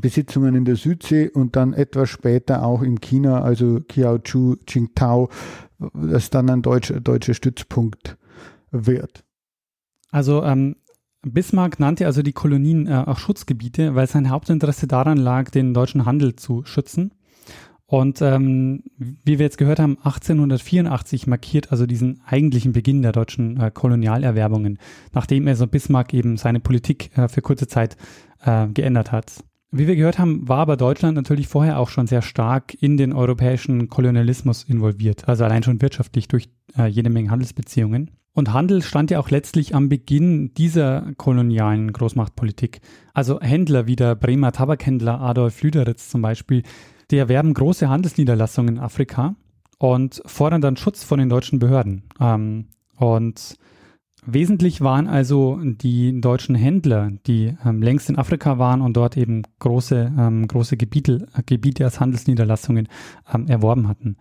Besitzungen 0.00 0.54
in 0.54 0.64
der 0.64 0.76
Südsee 0.76 1.28
und 1.28 1.56
dann 1.56 1.72
etwas 1.72 2.10
später 2.10 2.64
auch 2.64 2.82
in 2.82 3.00
China, 3.00 3.42
also 3.42 3.80
Kiaochu, 3.80 4.56
Qingtao, 4.66 5.28
das 5.94 6.30
dann 6.30 6.50
ein 6.50 6.62
deutscher, 6.62 7.00
deutscher 7.00 7.34
Stützpunkt 7.34 8.16
wird. 8.70 9.24
Also 10.10 10.42
ähm, 10.42 10.76
Bismarck 11.22 11.80
nannte 11.80 12.06
also 12.06 12.22
die 12.22 12.32
Kolonien 12.32 12.86
äh, 12.86 13.04
auch 13.06 13.18
Schutzgebiete, 13.18 13.94
weil 13.94 14.06
sein 14.06 14.30
Hauptinteresse 14.30 14.86
daran 14.86 15.18
lag, 15.18 15.50
den 15.50 15.74
deutschen 15.74 16.04
Handel 16.06 16.36
zu 16.36 16.64
schützen. 16.64 17.12
Und 17.94 18.20
ähm, 18.22 18.82
wie 18.98 19.38
wir 19.38 19.46
jetzt 19.46 19.56
gehört 19.56 19.78
haben, 19.78 19.98
1884 19.98 21.28
markiert 21.28 21.70
also 21.70 21.86
diesen 21.86 22.20
eigentlichen 22.26 22.72
Beginn 22.72 23.02
der 23.02 23.12
deutschen 23.12 23.60
äh, 23.60 23.70
Kolonialerwerbungen, 23.70 24.80
nachdem 25.12 25.46
er 25.46 25.54
so 25.54 25.68
Bismarck 25.68 26.12
eben 26.12 26.36
seine 26.36 26.58
Politik 26.58 27.16
äh, 27.16 27.28
für 27.28 27.40
kurze 27.40 27.68
Zeit 27.68 27.96
äh, 28.44 28.66
geändert 28.66 29.12
hat. 29.12 29.44
Wie 29.70 29.86
wir 29.86 29.94
gehört 29.94 30.18
haben, 30.18 30.48
war 30.48 30.58
aber 30.58 30.76
Deutschland 30.76 31.14
natürlich 31.14 31.46
vorher 31.46 31.78
auch 31.78 31.88
schon 31.88 32.08
sehr 32.08 32.22
stark 32.22 32.74
in 32.82 32.96
den 32.96 33.12
europäischen 33.12 33.88
Kolonialismus 33.88 34.64
involviert, 34.64 35.28
also 35.28 35.44
allein 35.44 35.62
schon 35.62 35.80
wirtschaftlich 35.80 36.26
durch 36.26 36.48
äh, 36.76 36.86
jede 36.86 37.10
Menge 37.10 37.30
Handelsbeziehungen. 37.30 38.10
Und 38.32 38.52
Handel 38.52 38.82
stand 38.82 39.12
ja 39.12 39.20
auch 39.20 39.30
letztlich 39.30 39.76
am 39.76 39.88
Beginn 39.88 40.52
dieser 40.54 41.12
kolonialen 41.16 41.92
Großmachtpolitik. 41.92 42.80
Also 43.12 43.40
Händler 43.40 43.86
wie 43.86 43.94
der 43.94 44.16
Bremer 44.16 44.50
Tabakhändler 44.50 45.20
Adolf 45.20 45.62
Lüderitz 45.62 46.08
zum 46.08 46.22
Beispiel, 46.22 46.64
die 47.10 47.18
erwerben 47.18 47.54
große 47.54 47.88
Handelsniederlassungen 47.88 48.76
in 48.76 48.82
Afrika 48.82 49.34
und 49.78 50.22
fordern 50.26 50.60
dann 50.60 50.76
Schutz 50.76 51.04
von 51.04 51.18
den 51.18 51.28
deutschen 51.28 51.58
Behörden. 51.58 52.04
Ähm, 52.20 52.66
und 52.96 53.58
Wesentlich 54.26 54.80
waren 54.80 55.06
also 55.06 55.60
die 55.62 56.18
deutschen 56.20 56.54
Händler, 56.54 57.12
die 57.26 57.54
ähm, 57.64 57.82
längst 57.82 58.08
in 58.08 58.16
Afrika 58.16 58.58
waren 58.58 58.80
und 58.80 58.96
dort 58.96 59.18
eben 59.18 59.42
große, 59.58 60.12
ähm, 60.18 60.48
große 60.48 60.78
Gebiete, 60.78 61.28
Gebiete 61.44 61.84
als 61.84 62.00
Handelsniederlassungen 62.00 62.88
ähm, 63.32 63.48
erworben 63.48 63.86
hatten. 63.86 64.16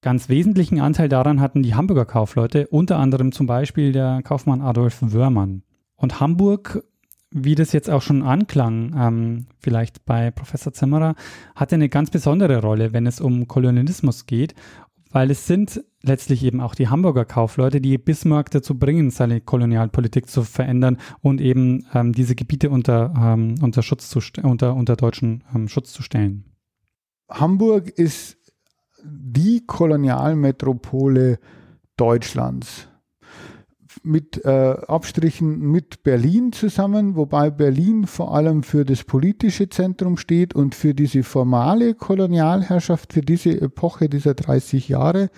Ganz 0.00 0.28
wesentlichen 0.28 0.80
Anteil 0.80 1.08
daran 1.08 1.40
hatten 1.40 1.62
die 1.62 1.74
Hamburger 1.74 2.04
Kaufleute, 2.04 2.68
unter 2.68 2.98
anderem 2.98 3.32
zum 3.32 3.46
Beispiel 3.46 3.92
der 3.92 4.22
Kaufmann 4.22 4.60
Adolf 4.60 4.98
Wörmann. 5.00 5.62
Und 5.96 6.20
Hamburg, 6.20 6.84
wie 7.32 7.54
das 7.54 7.72
jetzt 7.72 7.90
auch 7.90 8.02
schon 8.02 8.22
anklang, 8.22 8.94
ähm, 8.96 9.46
vielleicht 9.58 10.04
bei 10.04 10.30
Professor 10.30 10.72
Zimmerer, 10.72 11.14
hatte 11.54 11.74
eine 11.74 11.88
ganz 11.88 12.10
besondere 12.10 12.60
Rolle, 12.60 12.92
wenn 12.92 13.06
es 13.06 13.20
um 13.20 13.48
Kolonialismus 13.48 14.26
geht 14.26 14.54
weil 15.12 15.30
es 15.30 15.46
sind 15.46 15.84
letztlich 16.02 16.42
eben 16.42 16.60
auch 16.60 16.74
die 16.74 16.88
Hamburger 16.88 17.24
Kaufleute, 17.24 17.80
die 17.80 17.96
Bismarck 17.98 18.50
dazu 18.50 18.78
bringen, 18.78 19.10
seine 19.10 19.40
Kolonialpolitik 19.40 20.28
zu 20.28 20.42
verändern 20.42 20.98
und 21.20 21.40
eben 21.40 21.86
ähm, 21.94 22.12
diese 22.12 22.34
Gebiete 22.34 22.70
unter, 22.70 23.14
ähm, 23.16 23.54
unter, 23.60 23.82
Schutz 23.82 24.08
zu 24.08 24.20
unter, 24.42 24.74
unter 24.74 24.96
deutschen 24.96 25.44
ähm, 25.54 25.68
Schutz 25.68 25.92
zu 25.92 26.02
stellen. 26.02 26.44
Hamburg 27.30 27.88
ist 27.88 28.38
die 29.04 29.64
Kolonialmetropole 29.66 31.38
Deutschlands 31.96 32.88
mit 34.02 34.44
äh, 34.44 34.48
Abstrichen 34.48 35.60
mit 35.60 36.02
Berlin 36.02 36.52
zusammen, 36.52 37.16
wobei 37.16 37.50
Berlin 37.50 38.06
vor 38.06 38.34
allem 38.34 38.62
für 38.62 38.84
das 38.84 39.04
politische 39.04 39.68
Zentrum 39.68 40.16
steht 40.16 40.54
und 40.54 40.74
für 40.74 40.94
diese 40.94 41.22
formale 41.22 41.94
Kolonialherrschaft, 41.94 43.12
für 43.12 43.22
diese 43.22 43.60
Epoche 43.60 44.08
dieser 44.08 44.34
30 44.34 44.88
Jahre 44.88 45.30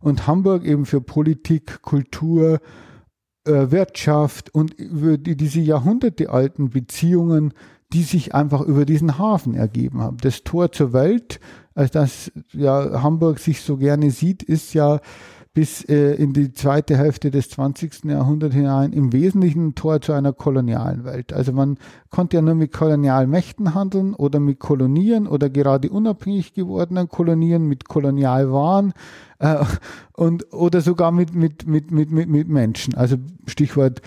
und 0.00 0.26
Hamburg 0.26 0.64
eben 0.64 0.84
für 0.84 1.00
Politik, 1.00 1.82
Kultur, 1.82 2.60
äh, 3.44 3.70
Wirtschaft 3.70 4.54
und 4.54 4.74
über 4.74 5.18
die, 5.18 5.36
diese 5.36 5.60
jahrhundertealten 5.60 6.70
Beziehungen, 6.70 7.54
die 7.92 8.02
sich 8.02 8.34
einfach 8.34 8.60
über 8.62 8.84
diesen 8.84 9.18
Hafen 9.18 9.54
ergeben 9.54 10.00
haben. 10.00 10.16
Das 10.18 10.44
Tor 10.44 10.72
zur 10.72 10.92
Welt, 10.92 11.40
als 11.74 11.90
das 11.90 12.32
ja 12.52 13.02
Hamburg 13.02 13.38
sich 13.38 13.60
so 13.60 13.76
gerne 13.76 14.10
sieht, 14.10 14.42
ist 14.42 14.74
ja 14.74 15.00
bis 15.54 15.84
äh, 15.84 16.14
in 16.14 16.32
die 16.32 16.52
zweite 16.52 16.96
Hälfte 16.96 17.30
des 17.30 17.50
20. 17.50 18.04
Jahrhunderts 18.04 18.54
hinein 18.54 18.92
im 18.92 19.12
Wesentlichen 19.12 19.74
Tor 19.74 20.00
zu 20.00 20.12
einer 20.12 20.32
kolonialen 20.32 21.04
Welt. 21.04 21.32
Also 21.32 21.52
man 21.52 21.76
konnte 22.10 22.36
ja 22.36 22.42
nur 22.42 22.54
mit 22.54 22.72
Kolonialmächten 22.72 23.74
handeln 23.74 24.14
oder 24.14 24.40
mit 24.40 24.60
Kolonien 24.60 25.26
oder 25.26 25.50
gerade 25.50 25.90
unabhängig 25.90 26.54
gewordenen 26.54 27.08
Kolonien, 27.08 27.66
mit 27.66 27.86
Kolonialwaren 27.86 28.94
äh, 29.40 29.62
und, 30.14 30.52
oder 30.54 30.80
sogar 30.80 31.12
mit, 31.12 31.34
mit, 31.34 31.66
mit, 31.66 31.90
mit, 31.90 32.10
mit, 32.10 32.30
mit 32.30 32.48
Menschen. 32.48 32.94
Also 32.94 33.16
Stichwort 33.46 34.00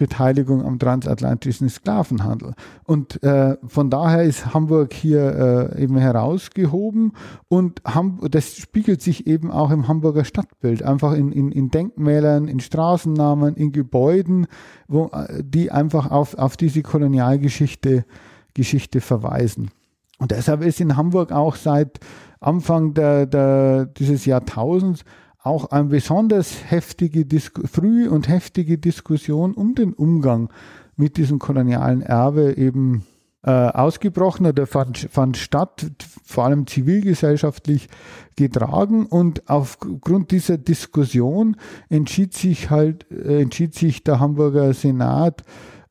Beteiligung 0.00 0.64
am 0.64 0.78
transatlantischen 0.78 1.68
Sklavenhandel. 1.68 2.54
Und 2.84 3.22
äh, 3.22 3.58
von 3.66 3.90
daher 3.90 4.22
ist 4.22 4.54
Hamburg 4.54 4.94
hier 4.94 5.74
äh, 5.76 5.82
eben 5.82 5.98
herausgehoben 5.98 7.12
und 7.48 7.82
Ham 7.84 8.18
das 8.30 8.56
spiegelt 8.56 9.02
sich 9.02 9.26
eben 9.26 9.50
auch 9.50 9.70
im 9.70 9.88
Hamburger 9.88 10.24
Stadtbild, 10.24 10.82
einfach 10.82 11.12
in, 11.12 11.32
in, 11.32 11.52
in 11.52 11.70
Denkmälern, 11.70 12.48
in 12.48 12.60
Straßennamen, 12.60 13.56
in 13.56 13.72
Gebäuden, 13.72 14.46
wo, 14.88 15.10
äh, 15.12 15.44
die 15.44 15.70
einfach 15.70 16.10
auf, 16.10 16.34
auf 16.38 16.56
diese 16.56 16.82
Kolonialgeschichte 16.82 18.06
Geschichte 18.54 19.02
verweisen. 19.02 19.70
Und 20.18 20.30
deshalb 20.30 20.62
ist 20.62 20.80
in 20.80 20.96
Hamburg 20.96 21.30
auch 21.30 21.56
seit 21.56 22.00
Anfang 22.40 22.94
der, 22.94 23.26
der, 23.26 23.84
dieses 23.84 24.24
Jahrtausends 24.24 25.04
auch 25.42 25.70
eine 25.70 25.88
besonders 25.88 26.70
heftige, 26.70 27.26
früh 27.40 28.08
und 28.08 28.28
heftige 28.28 28.78
Diskussion 28.78 29.54
um 29.54 29.74
den 29.74 29.92
Umgang 29.92 30.50
mit 30.96 31.16
diesem 31.16 31.38
kolonialen 31.38 32.02
Erbe 32.02 32.56
eben 32.56 33.06
äh, 33.42 33.50
ausgebrochen 33.50 34.46
oder 34.46 34.66
fand, 34.66 34.98
fand 35.10 35.38
statt, 35.38 35.86
vor 36.24 36.44
allem 36.44 36.66
zivilgesellschaftlich 36.66 37.88
getragen. 38.36 39.06
Und 39.06 39.48
aufgrund 39.48 40.30
dieser 40.30 40.58
Diskussion 40.58 41.56
entschied 41.88 42.34
sich 42.34 42.68
halt, 42.68 43.10
äh, 43.10 43.40
entschied 43.40 43.74
sich 43.74 44.04
der 44.04 44.20
Hamburger 44.20 44.74
Senat 44.74 45.42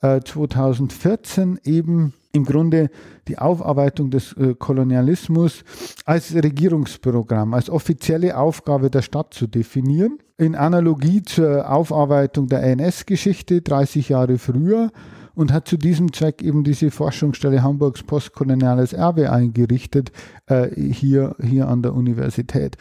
äh, 0.01 0.21
2014 0.21 1.59
eben 1.63 2.13
im 2.31 2.45
Grunde 2.45 2.89
die 3.27 3.37
Aufarbeitung 3.37 4.11
des 4.11 4.33
äh, 4.33 4.53
Kolonialismus 4.53 5.63
als 6.05 6.33
Regierungsprogramm, 6.33 7.53
als 7.53 7.69
offizielle 7.69 8.37
Aufgabe 8.37 8.89
der 8.89 9.01
Stadt 9.01 9.33
zu 9.33 9.47
definieren. 9.47 10.19
In 10.37 10.55
Analogie 10.55 11.23
zur 11.23 11.69
Aufarbeitung 11.69 12.47
der 12.47 12.63
NS-Geschichte 12.63 13.61
30 13.61 14.09
Jahre 14.09 14.37
früher 14.37 14.91
und 15.33 15.51
hat 15.51 15.67
zu 15.67 15.77
diesem 15.77 16.13
Zweck 16.13 16.41
eben 16.41 16.63
diese 16.63 16.91
Forschungsstelle 16.91 17.63
Hamburgs 17.63 18.03
postkoloniales 18.03 18.93
Erbe 18.93 19.31
eingerichtet, 19.31 20.11
äh, 20.47 20.69
hier, 20.75 21.35
hier 21.41 21.67
an 21.67 21.81
der 21.81 21.93
Universität. 21.93 22.77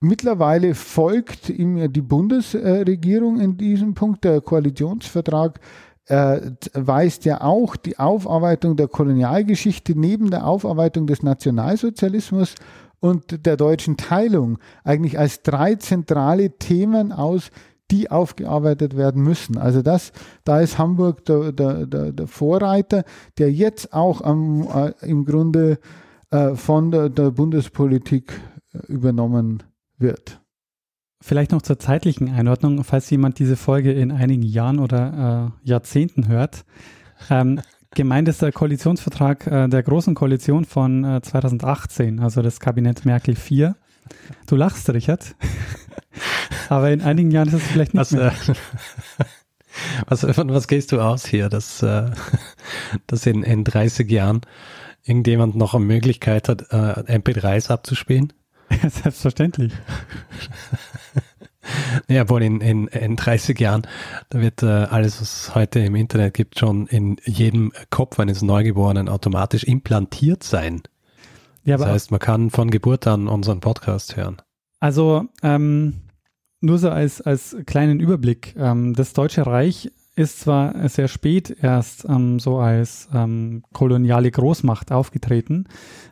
Mittlerweile 0.00 0.76
folgt 0.76 1.50
ihm 1.50 1.92
die 1.92 2.02
Bundesregierung 2.02 3.40
in 3.40 3.56
diesem 3.56 3.94
Punkt. 3.94 4.22
Der 4.22 4.40
Koalitionsvertrag 4.40 5.58
weist 6.10 7.24
ja 7.24 7.42
auch 7.42 7.76
die 7.76 7.98
Aufarbeitung 7.98 8.76
der 8.76 8.88
Kolonialgeschichte 8.88 9.98
neben 9.98 10.30
der 10.30 10.46
Aufarbeitung 10.46 11.06
des 11.06 11.22
Nationalsozialismus 11.22 12.54
und 13.00 13.46
der 13.46 13.56
deutschen 13.56 13.96
Teilung 13.96 14.58
eigentlich 14.84 15.18
als 15.18 15.42
drei 15.42 15.74
zentrale 15.76 16.58
Themen 16.58 17.12
aus, 17.12 17.50
die 17.90 18.10
aufgearbeitet 18.10 18.96
werden 18.96 19.22
müssen. 19.22 19.56
Also 19.56 19.82
das, 19.82 20.12
da 20.44 20.60
ist 20.60 20.78
Hamburg 20.78 21.24
der, 21.24 21.52
der, 21.52 21.86
der, 21.86 22.12
der 22.12 22.26
Vorreiter, 22.26 23.04
der 23.38 23.52
jetzt 23.52 23.92
auch 23.92 24.20
am, 24.20 24.62
äh, 24.62 24.92
im 25.06 25.24
Grunde 25.24 25.78
äh, 26.30 26.54
von 26.54 26.90
der, 26.90 27.08
der 27.08 27.30
Bundespolitik 27.30 28.38
äh, 28.72 28.78
übernommen 28.92 29.62
wird. 29.96 30.40
Vielleicht 31.20 31.50
noch 31.50 31.62
zur 31.62 31.78
zeitlichen 31.78 32.32
Einordnung, 32.32 32.84
falls 32.84 33.10
jemand 33.10 33.38
diese 33.38 33.56
Folge 33.56 33.92
in 33.92 34.12
einigen 34.12 34.42
Jahren 34.42 34.78
oder 34.78 35.52
äh, 35.64 35.68
Jahrzehnten 35.68 36.28
hört. 36.28 36.64
Ähm, 37.28 37.60
gemeint 37.94 38.28
ist 38.28 38.40
der 38.40 38.52
Koalitionsvertrag 38.52 39.46
äh, 39.46 39.68
der 39.68 39.82
Großen 39.82 40.14
Koalition 40.14 40.64
von 40.64 41.04
äh, 41.04 41.20
2018, 41.20 42.20
also 42.20 42.40
das 42.40 42.60
Kabinett 42.60 43.04
Merkel 43.04 43.34
4. 43.34 43.74
Du 44.46 44.56
lachst, 44.56 44.88
Richard. 44.90 45.34
Aber 46.68 46.90
in 46.90 47.00
einigen 47.00 47.30
Jahren 47.30 47.48
ist 47.48 47.54
es 47.54 47.62
vielleicht 47.62 47.94
nicht 47.94 48.00
was, 48.00 48.12
mehr. 48.12 48.32
Äh, 49.18 49.24
was, 50.06 50.20
von 50.20 50.50
was 50.50 50.68
gehst 50.68 50.92
du 50.92 51.00
aus 51.00 51.26
hier, 51.26 51.48
dass, 51.48 51.82
äh, 51.82 52.10
dass 53.08 53.26
in, 53.26 53.42
in 53.42 53.64
30 53.64 54.08
Jahren 54.10 54.42
irgendjemand 55.02 55.56
noch 55.56 55.74
eine 55.74 55.84
Möglichkeit 55.84 56.48
hat, 56.48 56.62
äh, 56.70 57.18
MP3s 57.18 57.70
abzuspielen? 57.70 58.32
Selbstverständlich. 58.88 59.72
Ja, 62.08 62.28
wohl 62.28 62.42
in, 62.42 62.60
in, 62.60 62.86
in 62.88 63.16
30 63.16 63.58
Jahren, 63.60 63.86
da 64.30 64.40
wird 64.40 64.62
äh, 64.62 64.66
alles, 64.66 65.20
was 65.20 65.48
es 65.48 65.54
heute 65.54 65.80
im 65.80 65.94
Internet 65.94 66.34
gibt, 66.34 66.58
schon 66.58 66.86
in 66.86 67.16
jedem 67.24 67.72
Kopf 67.90 68.18
eines 68.18 68.42
Neugeborenen 68.42 69.08
automatisch 69.08 69.64
implantiert 69.64 70.42
sein. 70.42 70.82
Ja, 71.64 71.76
das 71.76 71.86
heißt, 71.86 72.10
man 72.10 72.20
kann 72.20 72.50
von 72.50 72.70
Geburt 72.70 73.06
an 73.06 73.28
unseren 73.28 73.60
Podcast 73.60 74.16
hören. 74.16 74.40
Also 74.80 75.26
ähm, 75.42 75.94
nur 76.60 76.78
so 76.78 76.90
als, 76.90 77.20
als 77.20 77.56
kleinen 77.66 78.00
Überblick. 78.00 78.54
Ähm, 78.56 78.94
das 78.94 79.12
Deutsche 79.12 79.46
Reich 79.46 79.90
ist 80.18 80.40
zwar 80.40 80.88
sehr 80.88 81.08
spät 81.08 81.56
erst 81.62 82.04
ähm, 82.08 82.38
so 82.40 82.58
als 82.58 83.08
ähm, 83.14 83.62
koloniale 83.72 84.30
Großmacht 84.30 84.90
aufgetreten, 84.90 85.66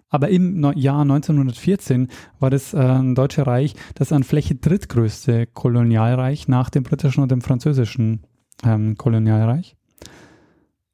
aber 0.08 0.28
im 0.28 0.60
no 0.60 0.70
Jahr 0.72 1.02
1914 1.02 2.08
war 2.38 2.50
das 2.50 2.72
äh, 2.72 3.14
Deutsche 3.14 3.46
Reich 3.46 3.75
das 3.94 4.12
an 4.12 4.22
Fläche 4.22 4.54
drittgrößte 4.54 5.46
Kolonialreich 5.46 6.46
nach 6.46 6.70
dem 6.70 6.84
britischen 6.84 7.22
und 7.22 7.30
dem 7.30 7.40
französischen 7.40 8.22
ähm, 8.64 8.96
Kolonialreich. 8.96 9.76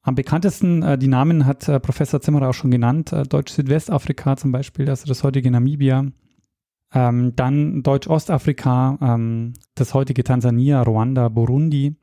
Am 0.00 0.14
bekanntesten, 0.14 0.83
äh, 0.83 0.97
die 0.97 1.07
Namen 1.09 1.45
hat 1.45 1.69
äh, 1.69 1.78
Professor 1.78 2.21
Zimmerer 2.21 2.49
auch 2.49 2.54
schon 2.54 2.71
genannt, 2.71 3.12
äh, 3.12 3.25
Deutsch-Südwestafrika 3.25 4.37
zum 4.37 4.50
Beispiel, 4.50 4.88
also 4.88 5.07
das 5.07 5.23
heutige 5.23 5.50
Namibia, 5.50 6.07
ähm, 6.95 7.37
dann 7.37 7.83
Deutsch-Ostafrika, 7.83 8.99
ähm, 9.00 9.52
das 9.75 9.95
heutige 9.95 10.25
Tansania, 10.25 10.83
Ruanda, 10.83 11.28
Burundi. 11.28 11.97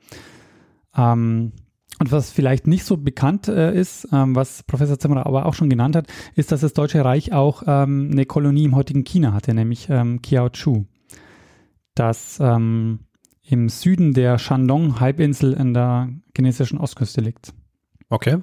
Ähm, 0.96 1.54
und 2.00 2.14
was 2.14 2.32
vielleicht 2.32 2.66
nicht 2.66 2.86
so 2.86 2.96
bekannt 2.96 3.50
äh, 3.50 3.78
ist, 3.78 4.08
ähm, 4.14 4.34
was 4.36 4.64
Professor 4.64 4.98
Zimmerer 4.98 5.26
aber 5.26 5.46
auch 5.46 5.54
schon 5.54 5.70
genannt 5.70 5.98
hat, 5.98 6.08
ist, 6.36 6.52
dass 6.52 6.62
das 6.62 6.74
Deutsche 6.74 7.04
Reich 7.04 7.34
auch 7.34 7.64
ähm, 7.68 8.10
eine 8.12 8.26
Kolonie 8.26 8.64
im 8.64 8.76
heutigen 8.76 9.04
China 9.04 9.34
hatte, 9.34 9.54
nämlich 9.54 9.90
ähm, 9.90 10.22
Kiaochu, 10.22 10.86
das 11.96 12.40
ähm, 12.42 13.00
im 13.44 13.68
Süden 13.68 14.14
der 14.14 14.38
Shandong-Halbinsel 14.38 15.54
in 15.54 15.74
der 15.74 16.10
chinesischen 16.36 16.78
Ostküste 16.78 17.20
liegt. 17.20 17.54
Okay. 18.10 18.38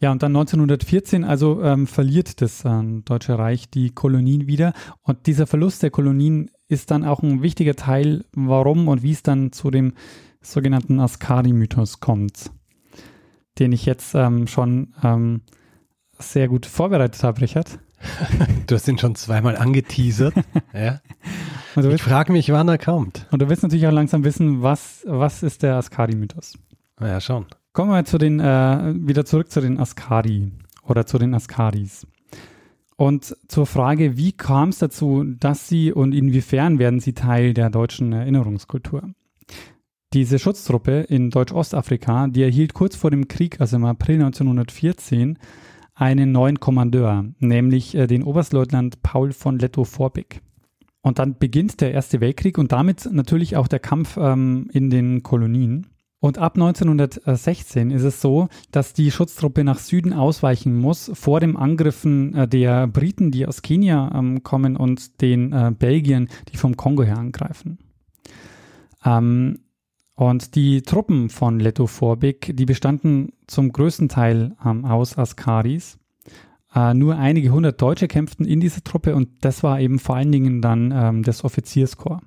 Ja, 0.00 0.12
und 0.12 0.22
dann 0.22 0.34
1914, 0.34 1.24
also 1.24 1.62
ähm, 1.62 1.86
verliert 1.86 2.40
das 2.40 2.64
äh, 2.64 2.82
Deutsche 3.04 3.38
Reich 3.38 3.70
die 3.70 3.90
Kolonien 3.90 4.46
wieder. 4.46 4.72
Und 5.02 5.26
dieser 5.26 5.46
Verlust 5.46 5.82
der 5.82 5.90
Kolonien 5.90 6.50
ist 6.68 6.90
dann 6.90 7.04
auch 7.04 7.22
ein 7.22 7.42
wichtiger 7.42 7.76
Teil, 7.76 8.24
warum 8.32 8.88
und 8.88 9.02
wie 9.02 9.12
es 9.12 9.22
dann 9.22 9.52
zu 9.52 9.70
dem 9.70 9.92
sogenannten 10.42 11.00
Askari-Mythos 11.00 12.00
kommt, 12.00 12.50
den 13.58 13.72
ich 13.72 13.86
jetzt 13.86 14.14
ähm, 14.14 14.46
schon 14.46 14.94
ähm, 15.02 15.42
sehr 16.18 16.48
gut 16.48 16.66
vorbereitet 16.66 17.22
habe, 17.22 17.40
Richard. 17.40 17.78
Du 18.66 18.76
hast 18.76 18.86
ihn 18.86 18.98
schon 18.98 19.16
zweimal 19.16 19.56
angeteasert. 19.56 20.34
ja. 20.72 21.00
ich 21.76 22.02
frage 22.02 22.32
mich, 22.32 22.52
wann 22.52 22.68
er 22.68 22.78
kommt. 22.78 23.26
Und 23.32 23.42
du 23.42 23.48
willst 23.48 23.62
natürlich 23.64 23.86
auch 23.88 23.92
langsam 23.92 24.24
wissen, 24.24 24.62
was, 24.62 25.02
was 25.06 25.42
ist 25.42 25.62
der 25.62 25.74
Askari-Mythos? 25.76 26.56
Ja, 27.00 27.20
schon. 27.20 27.46
Kommen 27.72 27.90
wir 27.90 28.04
zu 28.04 28.18
den, 28.18 28.40
äh, 28.40 28.94
wieder 28.96 29.24
zurück 29.24 29.50
zu 29.50 29.60
den 29.60 29.78
Askari 29.78 30.52
oder 30.84 31.04
zu 31.04 31.18
den 31.18 31.34
Askaris. 31.34 32.06
Und 32.96 33.36
zur 33.48 33.66
Frage, 33.66 34.16
wie 34.16 34.32
kam 34.32 34.68
es 34.68 34.78
dazu, 34.78 35.24
dass 35.24 35.68
sie 35.68 35.92
und 35.92 36.12
inwiefern 36.12 36.78
werden 36.78 37.00
sie 37.00 37.14
Teil 37.14 37.54
der 37.54 37.70
deutschen 37.70 38.12
Erinnerungskultur? 38.12 39.14
Diese 40.12 40.40
Schutztruppe 40.40 41.02
in 41.02 41.30
Deutsch-Ostafrika, 41.30 42.26
die 42.26 42.42
erhielt 42.42 42.74
kurz 42.74 42.96
vor 42.96 43.12
dem 43.12 43.28
Krieg, 43.28 43.60
also 43.60 43.76
im 43.76 43.84
April 43.84 44.16
1914, 44.16 45.38
einen 45.94 46.32
neuen 46.32 46.58
Kommandeur, 46.58 47.26
nämlich 47.38 47.94
äh, 47.94 48.08
den 48.08 48.24
Oberstleutnant 48.24 49.02
Paul 49.02 49.32
von 49.32 49.60
Lettow-Vorbeck. 49.60 50.40
Und 51.00 51.20
dann 51.20 51.38
beginnt 51.38 51.80
der 51.80 51.92
Erste 51.92 52.20
Weltkrieg 52.20 52.58
und 52.58 52.72
damit 52.72 53.08
natürlich 53.12 53.56
auch 53.56 53.68
der 53.68 53.78
Kampf 53.78 54.16
ähm, 54.16 54.68
in 54.72 54.90
den 54.90 55.22
Kolonien. 55.22 55.86
Und 56.18 56.38
ab 56.38 56.56
1916 56.56 57.92
ist 57.92 58.02
es 58.02 58.20
so, 58.20 58.48
dass 58.72 58.92
die 58.92 59.12
Schutztruppe 59.12 59.62
nach 59.62 59.78
Süden 59.78 60.12
ausweichen 60.12 60.76
muss 60.76 61.12
vor 61.14 61.38
dem 61.38 61.56
Angriffen 61.56 62.34
äh, 62.34 62.48
der 62.48 62.88
Briten, 62.88 63.30
die 63.30 63.46
aus 63.46 63.62
Kenia 63.62 64.10
ähm, 64.12 64.42
kommen, 64.42 64.76
und 64.76 65.20
den 65.20 65.52
äh, 65.52 65.70
Belgiern, 65.70 66.28
die 66.52 66.56
vom 66.56 66.76
Kongo 66.76 67.04
her 67.04 67.16
angreifen. 67.16 67.78
Ähm, 69.04 69.60
und 70.20 70.54
die 70.54 70.82
Truppen 70.82 71.30
von 71.30 71.60
Leto 71.60 71.86
Vorbig, 71.86 72.52
die 72.54 72.66
bestanden 72.66 73.32
zum 73.46 73.72
größten 73.72 74.10
Teil 74.10 74.54
ähm, 74.62 74.84
aus 74.84 75.16
Askaris. 75.16 75.98
Äh, 76.74 76.92
nur 76.92 77.16
einige 77.16 77.48
hundert 77.48 77.80
Deutsche 77.80 78.06
kämpften 78.06 78.44
in 78.44 78.60
dieser 78.60 78.84
Truppe 78.84 79.14
und 79.14 79.30
das 79.40 79.62
war 79.62 79.80
eben 79.80 79.98
vor 79.98 80.16
allen 80.16 80.30
Dingen 80.30 80.60
dann 80.60 80.92
ähm, 80.94 81.22
das 81.22 81.42
Offizierskorps. 81.42 82.22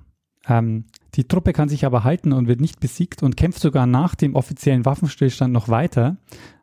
Ähm, 0.48 0.86
die 1.14 1.28
Truppe 1.28 1.52
kann 1.52 1.68
sich 1.68 1.86
aber 1.86 2.02
halten 2.02 2.32
und 2.32 2.48
wird 2.48 2.60
nicht 2.60 2.80
besiegt 2.80 3.22
und 3.22 3.36
kämpft 3.36 3.60
sogar 3.60 3.86
nach 3.86 4.16
dem 4.16 4.34
offiziellen 4.34 4.84
Waffenstillstand 4.84 5.52
noch 5.52 5.68
weiter, 5.68 6.16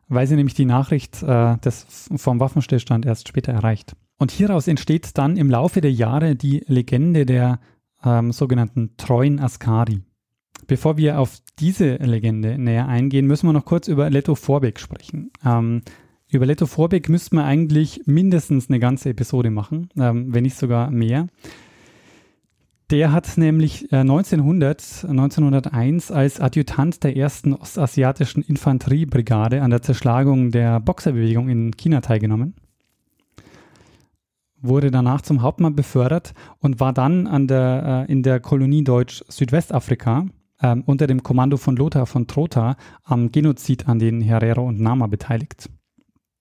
weil 0.08 0.26
sie 0.26 0.36
nämlich 0.36 0.54
die 0.54 0.66
Nachricht 0.66 1.22
äh, 1.22 1.56
des, 1.56 2.10
vom 2.14 2.40
Waffenstillstand 2.40 3.06
erst 3.06 3.28
später 3.28 3.54
erreicht. 3.54 3.96
Und 4.18 4.32
hieraus 4.32 4.68
entsteht 4.68 5.16
dann 5.16 5.38
im 5.38 5.48
Laufe 5.48 5.80
der 5.80 5.92
Jahre 5.92 6.36
die 6.36 6.62
Legende 6.66 7.24
der 7.24 7.58
ähm, 8.04 8.32
sogenannten 8.32 8.98
treuen 8.98 9.40
Askari. 9.40 10.02
Bevor 10.66 10.96
wir 10.96 11.18
auf 11.18 11.38
diese 11.58 11.96
Legende 11.96 12.58
näher 12.58 12.88
eingehen, 12.88 13.26
müssen 13.26 13.48
wir 13.48 13.52
noch 13.52 13.64
kurz 13.64 13.88
über 13.88 14.10
Leto 14.10 14.34
Vorbeck 14.34 14.78
sprechen. 14.78 15.30
Ähm, 15.44 15.82
über 16.30 16.46
Leto 16.46 16.66
Vorbeck 16.66 17.08
müssten 17.08 17.36
wir 17.36 17.44
eigentlich 17.44 18.02
mindestens 18.06 18.70
eine 18.70 18.80
ganze 18.80 19.10
Episode 19.10 19.50
machen, 19.50 19.90
ähm, 19.98 20.32
wenn 20.32 20.44
nicht 20.44 20.56
sogar 20.56 20.90
mehr. 20.90 21.26
Der 22.90 23.12
hat 23.12 23.38
nämlich 23.38 23.90
1900, 23.90 25.04
äh, 25.04 25.08
1901 25.08 26.10
als 26.10 26.40
Adjutant 26.40 27.02
der 27.02 27.16
ersten 27.16 27.54
ostasiatischen 27.54 28.42
Infanteriebrigade 28.42 29.62
an 29.62 29.70
der 29.70 29.82
Zerschlagung 29.82 30.50
der 30.50 30.78
Boxerbewegung 30.80 31.48
in 31.48 31.76
China 31.76 32.00
teilgenommen. 32.00 32.54
Wurde 34.60 34.90
danach 34.90 35.22
zum 35.22 35.42
Hauptmann 35.42 35.74
befördert 35.74 36.34
und 36.60 36.80
war 36.80 36.92
dann 36.92 37.26
an 37.26 37.46
der, 37.46 38.06
äh, 38.08 38.12
in 38.12 38.22
der 38.22 38.40
Kolonie 38.40 38.84
Deutsch 38.84 39.24
Südwestafrika 39.28 40.26
äh, 40.62 40.76
unter 40.86 41.06
dem 41.06 41.22
Kommando 41.22 41.56
von 41.56 41.76
Lothar 41.76 42.06
von 42.06 42.26
Trotha 42.26 42.76
am 43.04 43.30
Genozid 43.30 43.88
an 43.88 43.98
den 43.98 44.22
Herero 44.22 44.66
und 44.66 44.80
Nama 44.80 45.06
beteiligt. 45.06 45.68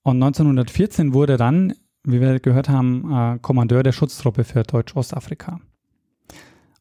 Und 0.03 0.23
1914 0.23 1.13
wurde 1.13 1.37
dann, 1.37 1.73
wie 2.03 2.21
wir 2.21 2.39
gehört 2.39 2.69
haben, 2.69 3.11
äh, 3.11 3.39
Kommandeur 3.39 3.83
der 3.83 3.91
Schutztruppe 3.91 4.43
für 4.43 4.63
Deutsch-Ostafrika. 4.63 5.59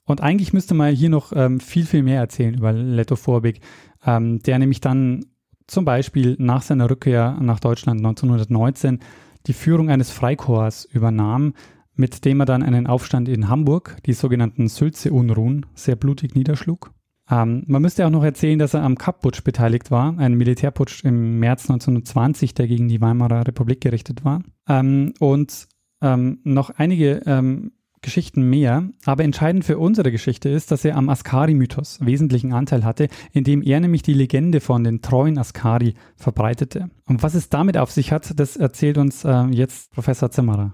Und 0.04 0.22
eigentlich 0.22 0.52
müsste 0.52 0.74
man 0.74 0.94
hier 0.94 1.10
noch 1.10 1.32
ähm, 1.34 1.60
viel, 1.60 1.86
viel 1.86 2.02
mehr 2.02 2.20
erzählen 2.20 2.54
über 2.54 2.72
Leto 2.72 3.16
Vorbig, 3.16 3.60
ähm, 4.04 4.40
der 4.40 4.58
nämlich 4.58 4.80
dann 4.80 5.26
zum 5.66 5.84
Beispiel 5.84 6.36
nach 6.38 6.62
seiner 6.62 6.90
Rückkehr 6.90 7.38
nach 7.40 7.60
Deutschland 7.60 8.00
1919 8.00 8.98
die 9.46 9.52
Führung 9.52 9.88
eines 9.88 10.10
Freikorps 10.10 10.84
übernahm, 10.84 11.54
mit 11.94 12.24
dem 12.24 12.40
er 12.40 12.46
dann 12.46 12.62
einen 12.62 12.86
Aufstand 12.86 13.28
in 13.28 13.48
Hamburg, 13.48 13.98
die 14.06 14.12
sogenannten 14.12 14.68
Sülze-Unruhen, 14.68 15.66
sehr 15.74 15.96
blutig 15.96 16.34
niederschlug. 16.34 16.92
Ähm, 17.30 17.62
man 17.66 17.82
müsste 17.82 18.06
auch 18.06 18.10
noch 18.10 18.24
erzählen, 18.24 18.58
dass 18.58 18.74
er 18.74 18.82
am 18.82 18.98
Kapp-Putsch 18.98 19.44
beteiligt 19.44 19.90
war, 19.90 20.18
ein 20.18 20.34
Militärputsch 20.34 21.04
im 21.04 21.38
März 21.38 21.70
1920, 21.70 22.54
der 22.54 22.66
gegen 22.66 22.88
die 22.88 23.00
Weimarer 23.00 23.46
Republik 23.46 23.80
gerichtet 23.80 24.24
war. 24.24 24.42
Ähm, 24.68 25.14
und 25.20 25.68
ähm, 26.02 26.40
noch 26.44 26.70
einige 26.70 27.22
ähm, 27.26 27.72
Geschichten 28.02 28.48
mehr, 28.48 28.88
aber 29.04 29.24
entscheidend 29.24 29.64
für 29.64 29.78
unsere 29.78 30.10
Geschichte 30.10 30.48
ist, 30.48 30.70
dass 30.70 30.84
er 30.84 30.96
am 30.96 31.10
Askari-Mythos 31.10 31.98
wesentlichen 32.00 32.52
Anteil 32.52 32.84
hatte, 32.84 33.08
indem 33.32 33.62
er 33.62 33.78
nämlich 33.80 34.02
die 34.02 34.14
Legende 34.14 34.60
von 34.60 34.84
den 34.84 35.02
treuen 35.02 35.38
Askari 35.38 35.94
verbreitete. 36.16 36.88
Und 37.04 37.22
was 37.22 37.34
es 37.34 37.50
damit 37.50 37.76
auf 37.76 37.90
sich 37.90 38.10
hat, 38.10 38.38
das 38.40 38.56
erzählt 38.56 38.96
uns 38.96 39.24
äh, 39.24 39.44
jetzt 39.50 39.92
Professor 39.92 40.30
Zimmerer. 40.30 40.72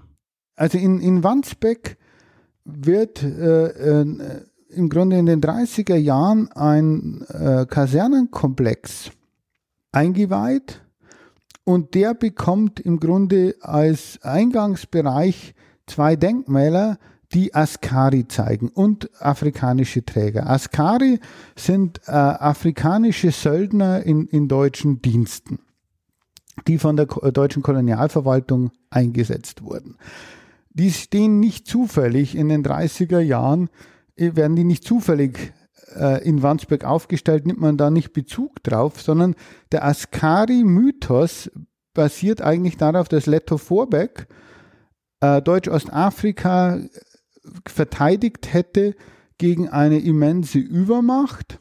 Also 0.55 0.77
in, 0.77 0.99
in 1.01 1.23
Wandsbeck 1.23 1.97
wird 2.63 3.21
äh, 3.23 3.67
äh, 3.67 4.41
im 4.69 4.89
Grunde 4.89 5.17
in 5.17 5.25
den 5.25 5.41
30er 5.41 5.95
Jahren 5.95 6.51
ein 6.51 7.25
äh, 7.29 7.65
Kasernenkomplex 7.65 9.11
eingeweiht 9.91 10.81
und 11.63 11.95
der 11.95 12.13
bekommt 12.13 12.79
im 12.79 12.99
Grunde 12.99 13.55
als 13.61 14.19
Eingangsbereich 14.21 15.53
zwei 15.85 16.15
Denkmäler, 16.15 16.97
die 17.33 17.53
Askari 17.53 18.27
zeigen 18.27 18.69
und 18.69 19.09
afrikanische 19.21 20.05
Träger. 20.05 20.49
Askari 20.49 21.19
sind 21.57 21.99
äh, 22.07 22.11
afrikanische 22.11 23.31
Söldner 23.31 24.03
in, 24.03 24.27
in 24.27 24.47
deutschen 24.47 25.01
Diensten, 25.01 25.59
die 26.67 26.77
von 26.77 26.95
der 26.95 27.07
äh, 27.21 27.31
deutschen 27.33 27.63
Kolonialverwaltung 27.63 28.71
eingesetzt 28.89 29.61
wurden. 29.61 29.97
Die 30.69 30.91
stehen 30.91 31.39
nicht 31.39 31.67
zufällig 31.67 32.35
in 32.35 32.49
den 32.49 32.63
30er 32.63 33.19
Jahren, 33.19 33.69
werden 34.17 34.55
die 34.55 34.63
nicht 34.63 34.83
zufällig 34.83 35.53
äh, 35.95 36.23
in 36.27 36.43
Wandsbek 36.43 36.83
aufgestellt, 36.83 37.45
nimmt 37.45 37.59
man 37.59 37.77
da 37.77 37.89
nicht 37.89 38.13
Bezug 38.13 38.63
drauf, 38.63 39.01
sondern 39.01 39.35
der 39.71 39.85
Askari-Mythos 39.85 41.51
basiert 41.93 42.41
eigentlich 42.41 42.77
darauf, 42.77 43.07
dass 43.07 43.25
Leto 43.25 43.57
Vorbeck 43.57 44.27
äh, 45.21 45.41
Deutsch-Ostafrika 45.41 46.79
verteidigt 47.65 48.53
hätte 48.53 48.95
gegen 49.37 49.69
eine 49.69 49.99
immense 49.99 50.59
Übermacht 50.59 51.59